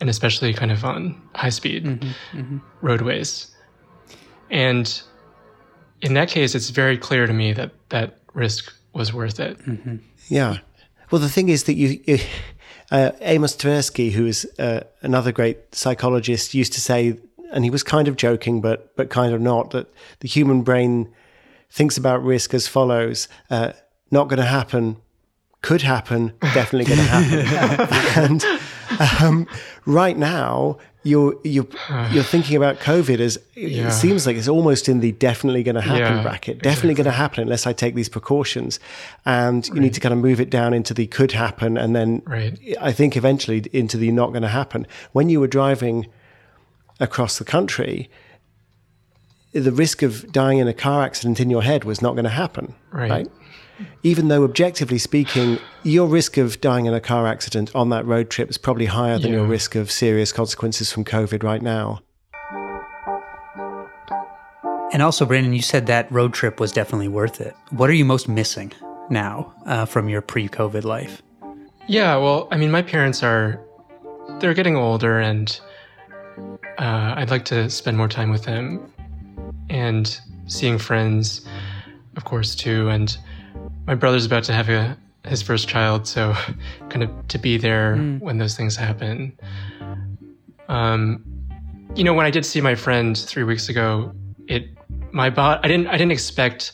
and 0.00 0.08
especially 0.08 0.52
kind 0.54 0.72
of 0.72 0.84
on 0.84 1.20
high 1.34 1.50
speed 1.50 2.04
roadways. 2.80 3.50
And 4.50 5.00
in 6.00 6.14
that 6.14 6.28
case, 6.28 6.54
it's 6.54 6.70
very 6.70 6.98
clear 6.98 7.26
to 7.26 7.32
me 7.32 7.52
that 7.52 7.70
that 7.90 8.18
risk 8.34 8.72
was 8.94 9.12
worth 9.12 9.38
it. 9.40 9.58
Yeah. 10.28 10.58
Well, 11.10 11.20
the 11.20 11.28
thing 11.28 11.50
is 11.50 11.64
that 11.64 11.74
you, 11.74 12.00
you 12.06 12.18
uh, 12.90 13.12
Amos 13.20 13.56
Tversky, 13.56 14.12
who 14.12 14.26
is 14.26 14.46
uh, 14.58 14.80
another 15.02 15.32
great 15.32 15.74
psychologist, 15.74 16.54
used 16.54 16.72
to 16.72 16.80
say, 16.80 17.18
and 17.52 17.64
he 17.64 17.70
was 17.70 17.82
kind 17.82 18.08
of 18.08 18.16
joking, 18.16 18.60
but 18.60 18.94
but 18.96 19.10
kind 19.10 19.32
of 19.34 19.40
not, 19.40 19.70
that 19.70 19.86
the 20.20 20.28
human 20.28 20.62
brain 20.62 21.08
thinks 21.70 21.96
about 21.96 22.22
risk 22.24 22.54
as 22.54 22.66
follows: 22.68 23.28
uh, 23.50 23.72
not 24.10 24.28
going 24.28 24.38
to 24.40 24.44
happen, 24.46 24.96
could 25.62 25.82
happen, 25.82 26.32
definitely 26.54 26.84
going 26.84 26.98
to 26.98 27.04
happen. 27.04 28.42
and 28.42 28.60
um, 29.20 29.46
right 29.86 30.16
now, 30.18 30.78
you're 31.04 31.34
you're 31.44 31.66
you're 32.12 32.22
thinking 32.24 32.56
about 32.56 32.78
COVID 32.80 33.18
as 33.20 33.38
Yeah. 33.54 33.88
it 33.88 33.92
seems 33.92 34.26
like 34.26 34.36
it's 34.36 34.48
almost 34.48 34.88
in 34.88 35.00
the 35.00 35.12
definitely 35.12 35.62
going 35.62 35.74
to 35.76 35.80
happen 35.80 36.16
Yeah, 36.16 36.22
bracket. 36.22 36.62
Definitely 36.62 36.94
going 36.94 37.06
to 37.06 37.10
happen 37.10 37.42
unless 37.42 37.66
I 37.66 37.72
take 37.72 37.94
these 37.94 38.08
precautions, 38.08 38.78
and 39.24 39.66
you 39.68 39.80
need 39.80 39.94
to 39.94 40.00
kind 40.00 40.12
of 40.12 40.18
move 40.18 40.40
it 40.40 40.50
down 40.50 40.74
into 40.74 40.94
the 40.94 41.06
could 41.06 41.32
happen, 41.32 41.76
and 41.76 41.94
then 41.96 42.22
Right. 42.26 42.58
I 42.80 42.92
think 42.92 43.16
eventually 43.16 43.64
into 43.72 43.96
the 43.96 44.10
not 44.12 44.28
going 44.30 44.42
to 44.42 44.48
happen. 44.48 44.86
When 45.12 45.28
you 45.28 45.40
were 45.40 45.48
driving 45.48 46.06
across 47.02 47.38
the 47.38 47.44
country, 47.44 48.08
the 49.52 49.72
risk 49.72 50.02
of 50.02 50.32
dying 50.32 50.58
in 50.58 50.68
a 50.68 50.72
car 50.72 51.02
accident 51.02 51.40
in 51.40 51.50
your 51.50 51.62
head 51.62 51.84
was 51.84 52.00
not 52.00 52.12
going 52.12 52.24
to 52.24 52.30
happen. 52.30 52.74
Right. 52.90 53.28
Even 54.02 54.28
though, 54.28 54.44
objectively 54.44 54.98
speaking, 54.98 55.58
your 55.82 56.06
risk 56.06 56.36
of 56.36 56.60
dying 56.60 56.86
in 56.86 56.94
a 56.94 57.00
car 57.00 57.26
accident 57.26 57.74
on 57.74 57.90
that 57.90 58.06
road 58.06 58.30
trip 58.30 58.48
is 58.48 58.56
probably 58.56 58.86
higher 58.86 59.18
than 59.18 59.32
your 59.32 59.44
risk 59.44 59.74
of 59.74 59.90
serious 59.90 60.32
consequences 60.32 60.92
from 60.92 61.04
COVID 61.04 61.42
right 61.42 61.60
now. 61.62 62.00
And 64.92 65.02
also, 65.02 65.24
Brandon, 65.24 65.52
you 65.52 65.62
said 65.62 65.86
that 65.86 66.10
road 66.12 66.32
trip 66.32 66.60
was 66.60 66.70
definitely 66.70 67.08
worth 67.08 67.40
it. 67.40 67.56
What 67.70 67.90
are 67.90 67.94
you 67.94 68.04
most 68.04 68.28
missing 68.28 68.72
now 69.10 69.52
uh, 69.66 69.86
from 69.86 70.08
your 70.08 70.20
pre-COVID 70.20 70.84
life? 70.84 71.22
Yeah, 71.88 72.16
well, 72.16 72.46
I 72.52 72.56
mean, 72.58 72.70
my 72.70 72.82
parents 72.82 73.22
are, 73.22 73.58
they're 74.38 74.54
getting 74.54 74.76
older 74.76 75.18
and 75.18 75.60
uh, 76.78 77.14
I'd 77.16 77.30
like 77.30 77.44
to 77.46 77.68
spend 77.70 77.96
more 77.96 78.08
time 78.08 78.30
with 78.30 78.44
them 78.44 78.92
and 79.70 80.18
seeing 80.46 80.78
friends, 80.78 81.46
of 82.16 82.24
course, 82.24 82.54
too. 82.54 82.88
And 82.88 83.16
my 83.86 83.94
brother's 83.94 84.26
about 84.26 84.44
to 84.44 84.52
have 84.52 84.68
a, 84.68 84.96
his 85.26 85.42
first 85.42 85.68
child, 85.68 86.06
so 86.06 86.34
kind 86.88 87.02
of 87.02 87.28
to 87.28 87.38
be 87.38 87.58
there 87.58 87.96
when 88.20 88.38
those 88.38 88.56
things 88.56 88.76
happen. 88.76 89.38
Um, 90.68 91.24
you 91.94 92.04
know, 92.04 92.14
when 92.14 92.26
I 92.26 92.30
did 92.30 92.46
see 92.46 92.60
my 92.60 92.74
friend 92.74 93.16
three 93.16 93.44
weeks 93.44 93.68
ago, 93.68 94.12
it, 94.48 94.68
my 95.12 95.30
body, 95.30 95.60
I 95.62 95.68
didn't, 95.68 95.88
I 95.88 95.92
didn't 95.92 96.12
expect 96.12 96.72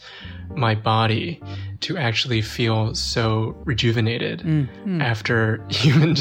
my 0.54 0.74
body 0.74 1.42
to 1.80 1.96
actually 1.96 2.42
feel 2.42 2.94
so 2.94 3.54
rejuvenated 3.64 4.42
after 5.02 5.64
human, 5.70 6.16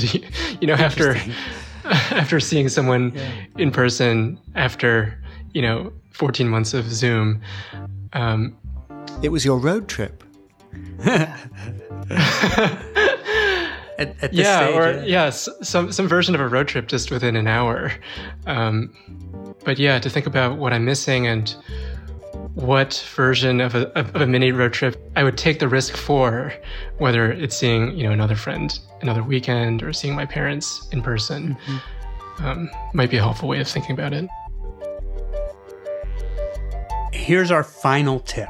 you 0.60 0.68
know, 0.68 0.74
after, 0.74 1.16
after 2.12 2.40
seeing 2.40 2.70
someone 2.70 3.14
in 3.58 3.72
person 3.72 4.40
after, 4.56 5.18
you 5.54 5.62
know, 5.62 5.92
14 6.12 6.48
months 6.48 6.74
of 6.74 6.86
Zoom. 6.92 7.42
Um, 8.14 8.56
It 9.24 9.30
was 9.30 9.44
your 9.46 9.58
road 9.60 9.88
trip. 9.88 10.24
At, 14.00 14.10
at 14.22 14.32
this 14.32 14.46
yeah, 14.46 14.68
stage, 14.68 14.76
or 14.76 15.04
yeah, 15.08 15.24
s- 15.26 15.50
some 15.64 15.92
some 15.92 16.08
version 16.08 16.36
of 16.36 16.42
a 16.42 16.48
road 16.48 16.68
trip 16.68 16.88
just 16.88 17.10
within 17.10 17.36
an 17.36 17.48
hour. 17.48 17.92
Um, 18.46 18.94
but 19.66 19.80
yeah, 19.80 19.98
to 19.98 20.08
think 20.08 20.28
about 20.28 20.60
what 20.60 20.72
I'm 20.72 20.86
missing 20.86 21.26
and 21.26 21.56
what 22.58 23.06
version 23.16 23.62
of 23.62 23.76
a 23.76 23.88
of 24.00 24.16
a 24.16 24.26
mini 24.26 24.52
road 24.52 24.74
trip 24.74 24.96
I 25.16 25.24
would 25.24 25.38
take 25.38 25.60
the 25.60 25.68
risk 25.68 25.96
for, 25.96 26.52
whether 26.98 27.32
it's 27.32 27.56
seeing 27.56 27.96
you 27.96 28.04
know 28.04 28.12
another 28.12 28.36
friend 28.36 28.78
another 29.02 29.22
weekend 29.22 29.84
or 29.84 29.94
seeing 29.94 30.16
my 30.16 30.26
parents 30.26 30.88
in 30.92 31.04
person, 31.04 31.56
um, 32.40 32.68
might 32.96 33.12
be 33.12 33.18
a 33.18 33.22
helpful 33.22 33.48
way 33.48 33.60
of 33.60 33.68
thinking 33.68 33.92
about 33.92 34.12
it. 34.12 34.28
Here's 37.14 37.52
our 37.52 37.64
final 37.64 38.22
tip. 38.22 38.50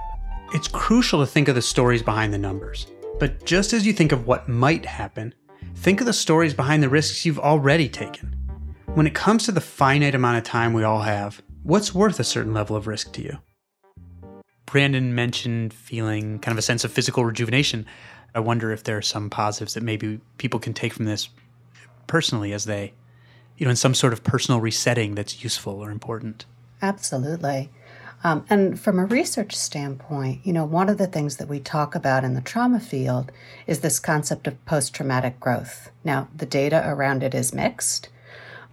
It's 0.53 0.69
crucial 0.69 1.19
to 1.19 1.25
think 1.25 1.49
of 1.49 1.55
the 1.55 1.61
stories 1.61 2.01
behind 2.01 2.33
the 2.33 2.37
numbers. 2.37 2.87
But 3.19 3.45
just 3.45 3.73
as 3.73 3.85
you 3.85 3.91
think 3.91 4.13
of 4.13 4.25
what 4.25 4.47
might 4.47 4.85
happen, 4.85 5.33
think 5.75 5.99
of 5.99 6.05
the 6.05 6.13
stories 6.13 6.53
behind 6.53 6.81
the 6.81 6.89
risks 6.89 7.25
you've 7.25 7.39
already 7.39 7.89
taken. 7.89 8.33
When 8.85 9.05
it 9.05 9.13
comes 9.13 9.45
to 9.45 9.51
the 9.51 9.59
finite 9.59 10.15
amount 10.15 10.37
of 10.37 10.45
time 10.45 10.71
we 10.71 10.83
all 10.83 11.01
have, 11.01 11.41
what's 11.63 11.93
worth 11.93 12.21
a 12.21 12.23
certain 12.23 12.53
level 12.53 12.77
of 12.77 12.87
risk 12.87 13.11
to 13.13 13.21
you? 13.21 13.39
Brandon 14.67 15.15
mentioned 15.15 15.73
feeling 15.73 16.39
kind 16.39 16.51
of 16.51 16.59
a 16.59 16.61
sense 16.61 16.83
of 16.83 16.91
physical 16.91 17.23
rejuvenation. 17.23 17.85
I 18.35 18.41
wonder 18.41 18.71
if 18.71 18.83
there 18.83 18.97
are 18.97 19.01
some 19.01 19.29
positives 19.29 19.73
that 19.73 19.81
maybe 19.81 20.19
people 20.37 20.59
can 20.59 20.73
take 20.73 20.93
from 20.93 21.05
this 21.05 21.29
personally 22.05 22.51
as 22.51 22.65
they, 22.65 22.93
you 23.57 23.65
know, 23.65 23.69
in 23.69 23.77
some 23.77 23.95
sort 23.95 24.11
of 24.13 24.25
personal 24.25 24.59
resetting 24.59 25.15
that's 25.15 25.41
useful 25.41 25.81
or 25.83 25.89
important. 25.89 26.45
Absolutely. 26.81 27.69
Um, 28.25 28.45
and 28.49 28.77
from 28.77 28.99
a 28.99 29.05
research 29.05 29.55
standpoint, 29.55 30.41
you 30.43 30.51
know, 30.51 30.65
one 30.65 30.89
of 30.89 30.97
the 30.97 31.07
things 31.07 31.37
that 31.37 31.47
we 31.47 31.61
talk 31.61 31.95
about 31.95 32.25
in 32.25 32.33
the 32.33 32.41
trauma 32.41 32.81
field 32.81 33.31
is 33.67 33.79
this 33.79 33.99
concept 33.99 34.47
of 34.47 34.65
post 34.65 34.93
traumatic 34.93 35.39
growth. 35.39 35.91
Now, 36.03 36.27
the 36.35 36.45
data 36.45 36.83
around 36.85 37.23
it 37.23 37.33
is 37.33 37.53
mixed, 37.53 38.09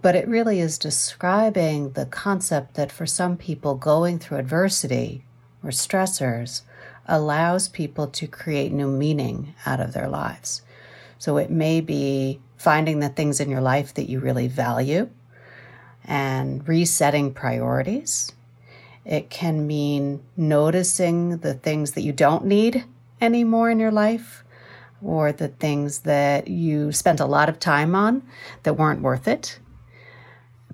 but 0.02 0.16
it 0.16 0.26
really 0.26 0.59
is 0.59 0.76
describing 0.76 1.92
the 1.92 2.07
concept 2.07 2.74
that 2.74 2.90
for 2.90 3.07
some 3.07 3.37
people, 3.37 3.76
going 3.76 4.18
through 4.18 4.38
adversity 4.38 5.24
or 5.64 5.70
stressors 5.70 6.62
allows 7.07 7.68
people 7.68 8.07
to 8.07 8.27
create 8.27 8.72
new 8.72 8.90
meaning 8.90 9.55
out 9.66 9.81
of 9.81 9.92
their 9.92 10.09
lives. 10.09 10.62
So 11.18 11.38
it 11.38 11.50
may 11.50 11.81
be 11.81 12.40
finding 12.57 13.00
the 13.00 13.09
things 13.09 13.40
in 13.40 13.50
your 13.50 13.61
life 13.61 13.94
that 13.94 14.09
you 14.09 14.20
really 14.20 14.48
value 14.48 15.09
and 16.05 16.66
resetting 16.68 17.33
priorities. 17.33 18.33
It 19.05 19.31
can 19.31 19.66
mean 19.66 20.22
noticing 20.37 21.38
the 21.38 21.55
things 21.55 21.92
that 21.92 22.03
you 22.03 22.12
don't 22.12 22.44
need 22.44 22.85
anymore 23.20 23.70
in 23.70 23.79
your 23.79 23.90
life 23.90 24.44
or 25.03 25.33
the 25.33 25.48
things 25.48 26.00
that 26.00 26.48
you 26.48 26.92
spent 26.92 27.20
a 27.20 27.27
lot 27.27 27.48
of 27.48 27.59
time 27.59 27.94
on 27.94 28.22
that 28.62 28.74
weren't 28.74 29.03
worth 29.03 29.29
it. 29.29 29.59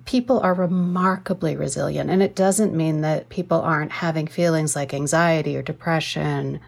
People 0.05 0.39
are 0.39 0.53
remarkably 0.53 1.55
resilient, 1.55 2.09
and 2.09 2.23
it 2.23 2.35
doesn't 2.35 2.75
mean 2.75 3.01
that 3.01 3.29
people 3.29 3.61
aren't 3.61 3.91
having 3.91 4.27
feelings 4.27 4.75
like 4.75 4.93
anxiety 4.93 5.55
or 5.55 5.61
depression, 5.61 6.59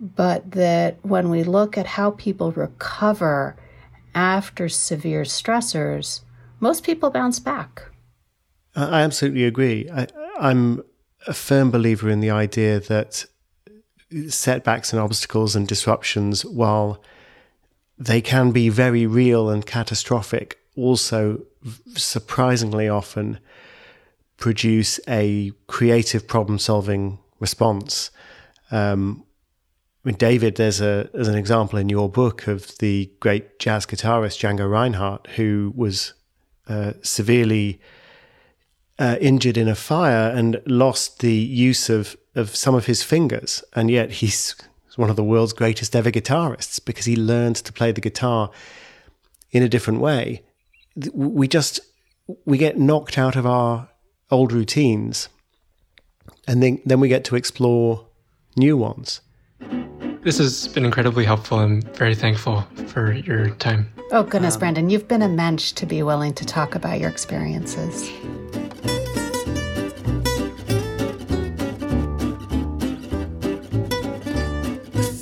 but 0.00 0.50
that 0.52 0.98
when 1.02 1.28
we 1.28 1.44
look 1.44 1.78
at 1.78 1.86
how 1.86 2.12
people 2.12 2.52
recover 2.52 3.56
after 4.14 4.68
severe 4.68 5.22
stressors, 5.22 6.20
most 6.60 6.82
people 6.84 7.10
bounce 7.10 7.38
back. 7.38 7.82
I 8.74 9.02
absolutely 9.02 9.44
agree. 9.44 9.88
I, 9.90 10.06
I'm 10.38 10.82
a 11.26 11.34
firm 11.34 11.70
believer 11.70 12.08
in 12.08 12.20
the 12.20 12.30
idea 12.30 12.80
that 12.80 13.26
setbacks 14.28 14.92
and 14.92 15.00
obstacles 15.00 15.54
and 15.56 15.68
disruptions, 15.68 16.44
while 16.44 17.02
they 17.98 18.20
can 18.20 18.50
be 18.50 18.68
very 18.68 19.06
real 19.06 19.50
and 19.50 19.64
catastrophic, 19.64 20.58
also 20.76 21.42
surprisingly 21.94 22.88
often 22.88 23.38
produce 24.36 24.98
a 25.08 25.52
creative 25.66 26.26
problem 26.26 26.58
solving 26.58 27.18
response. 27.38 28.10
Um, 28.70 29.24
I 30.04 30.08
mean, 30.08 30.16
David, 30.16 30.56
there's 30.56 30.80
a 30.80 31.08
there's 31.12 31.28
an 31.28 31.36
example 31.36 31.78
in 31.78 31.88
your 31.88 32.08
book 32.08 32.48
of 32.48 32.76
the 32.78 33.10
great 33.20 33.58
jazz 33.60 33.86
guitarist 33.86 34.40
Django 34.40 34.68
Reinhardt, 34.68 35.28
who 35.36 35.72
was 35.76 36.14
uh, 36.68 36.94
severely 37.02 37.80
uh, 38.98 39.16
injured 39.20 39.56
in 39.56 39.68
a 39.68 39.74
fire 39.74 40.30
and 40.30 40.60
lost 40.66 41.20
the 41.20 41.34
use 41.34 41.88
of, 41.88 42.16
of 42.34 42.54
some 42.54 42.74
of 42.74 42.86
his 42.86 43.02
fingers. 43.02 43.64
And 43.74 43.90
yet 43.90 44.10
he's 44.12 44.54
one 44.96 45.10
of 45.10 45.16
the 45.16 45.24
world's 45.24 45.52
greatest 45.52 45.96
ever 45.96 46.10
guitarists 46.10 46.84
because 46.84 47.06
he 47.06 47.16
learned 47.16 47.56
to 47.56 47.72
play 47.72 47.92
the 47.92 48.00
guitar 48.00 48.50
in 49.50 49.62
a 49.62 49.68
different 49.68 50.00
way. 50.00 50.42
We 51.14 51.48
just, 51.48 51.80
we 52.44 52.58
get 52.58 52.78
knocked 52.78 53.18
out 53.18 53.36
of 53.36 53.46
our 53.46 53.88
old 54.30 54.52
routines 54.52 55.28
and 56.46 56.62
then, 56.62 56.80
then 56.84 57.00
we 57.00 57.08
get 57.08 57.24
to 57.24 57.36
explore 57.36 58.06
new 58.56 58.76
ones. 58.76 59.20
This 60.22 60.38
has 60.38 60.68
been 60.68 60.84
incredibly 60.84 61.24
helpful. 61.24 61.58
I'm 61.58 61.82
very 61.82 62.14
thankful 62.14 62.62
for 62.86 63.12
your 63.12 63.50
time. 63.56 63.92
Oh, 64.12 64.22
goodness, 64.22 64.54
um, 64.54 64.60
Brandon, 64.60 64.90
you've 64.90 65.08
been 65.08 65.22
a 65.22 65.28
mensch 65.28 65.72
to 65.72 65.86
be 65.86 66.02
willing 66.02 66.32
to 66.34 66.44
talk 66.44 66.74
about 66.74 67.00
your 67.00 67.10
experiences. 67.10 68.08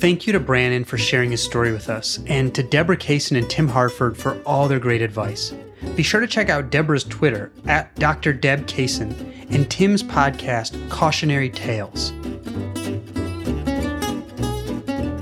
Thank 0.01 0.25
you 0.25 0.33
to 0.33 0.39
Brandon 0.39 0.83
for 0.83 0.97
sharing 0.97 1.29
his 1.29 1.43
story 1.43 1.71
with 1.71 1.87
us, 1.87 2.17
and 2.25 2.55
to 2.55 2.63
Deborah 2.63 2.97
Kaysen 2.97 3.37
and 3.37 3.47
Tim 3.47 3.67
Harford 3.67 4.17
for 4.17 4.41
all 4.47 4.67
their 4.67 4.79
great 4.79 5.03
advice. 5.03 5.53
Be 5.95 6.01
sure 6.01 6.19
to 6.19 6.25
check 6.25 6.49
out 6.49 6.71
Deborah's 6.71 7.03
Twitter 7.03 7.51
at 7.67 7.93
Dr. 7.97 8.33
Deb 8.33 8.65
Kaysen 8.65 9.11
and 9.51 9.69
Tim's 9.69 10.01
podcast, 10.01 10.89
Cautionary 10.89 11.51
Tales. 11.51 12.09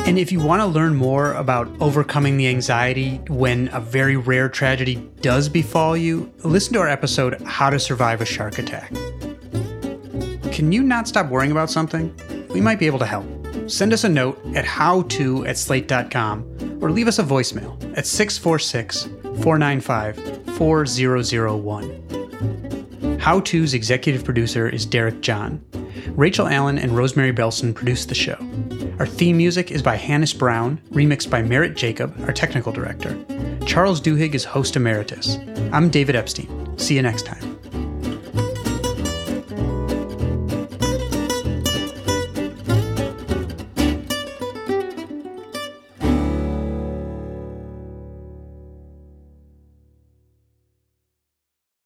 And 0.08 0.18
if 0.18 0.32
you 0.32 0.40
want 0.40 0.62
to 0.62 0.66
learn 0.66 0.96
more 0.96 1.34
about 1.34 1.68
overcoming 1.82 2.38
the 2.38 2.48
anxiety 2.48 3.18
when 3.28 3.68
a 3.74 3.82
very 3.82 4.16
rare 4.16 4.48
tragedy 4.48 4.96
does 5.20 5.50
befall 5.50 5.98
you, 5.98 6.32
listen 6.46 6.72
to 6.76 6.80
our 6.80 6.88
episode, 6.88 7.42
How 7.42 7.70
to 7.70 7.82
Survive 7.82 8.22
a 8.22 8.26
Shark 8.26 8.58
Attack. 8.58 8.94
Can 10.54 10.72
you 10.72 10.84
not 10.84 11.06
stop 11.06 11.28
worrying 11.28 11.52
about 11.52 11.70
something? 11.70 12.18
We 12.48 12.62
might 12.62 12.80
be 12.80 12.86
able 12.86 13.00
to 13.00 13.06
help 13.06 13.39
send 13.70 13.94
us 13.94 14.04
a 14.04 14.10
note 14.10 14.38
at 14.56 14.66
howto 14.66 15.48
at 15.48 15.58
slate.com 15.58 16.80
or 16.82 16.92
leave 16.92 17.08
us 17.08 17.20
a 17.20 17.24
voicemail 17.24 17.82
at 17.98 18.06
646 18.06 19.04
495 19.44 20.58
4001. 20.58 23.20
How 23.20 23.40
To's 23.42 23.74
executive 23.74 24.24
producer 24.24 24.70
is 24.70 24.86
Derek 24.86 25.20
John. 25.22 25.62
Rachel 26.16 26.48
Allen 26.48 26.78
and 26.78 26.96
Rosemary 26.96 27.34
Belson 27.34 27.76
produce 27.76 28.06
the 28.06 28.16
show. 28.16 28.38
Our 29.00 29.06
theme 29.06 29.38
music 29.38 29.72
is 29.72 29.82
by 29.82 29.96
Hannis 29.96 30.34
Brown, 30.34 30.82
remixed 30.92 31.30
by 31.30 31.42
Merritt 31.42 31.76
Jacob, 31.76 32.16
our 32.22 32.34
technical 32.34 32.72
director. 32.72 33.18
Charles 33.66 34.02
Duhigg 34.02 34.36
is 34.36 34.44
host 34.44 34.76
emeritus. 34.76 35.38
I'm 35.72 35.90
David 35.90 36.16
Epstein. 36.16 36.78
See 36.78 36.96
you 36.96 37.02
next 37.02 37.26
time. 37.26 37.59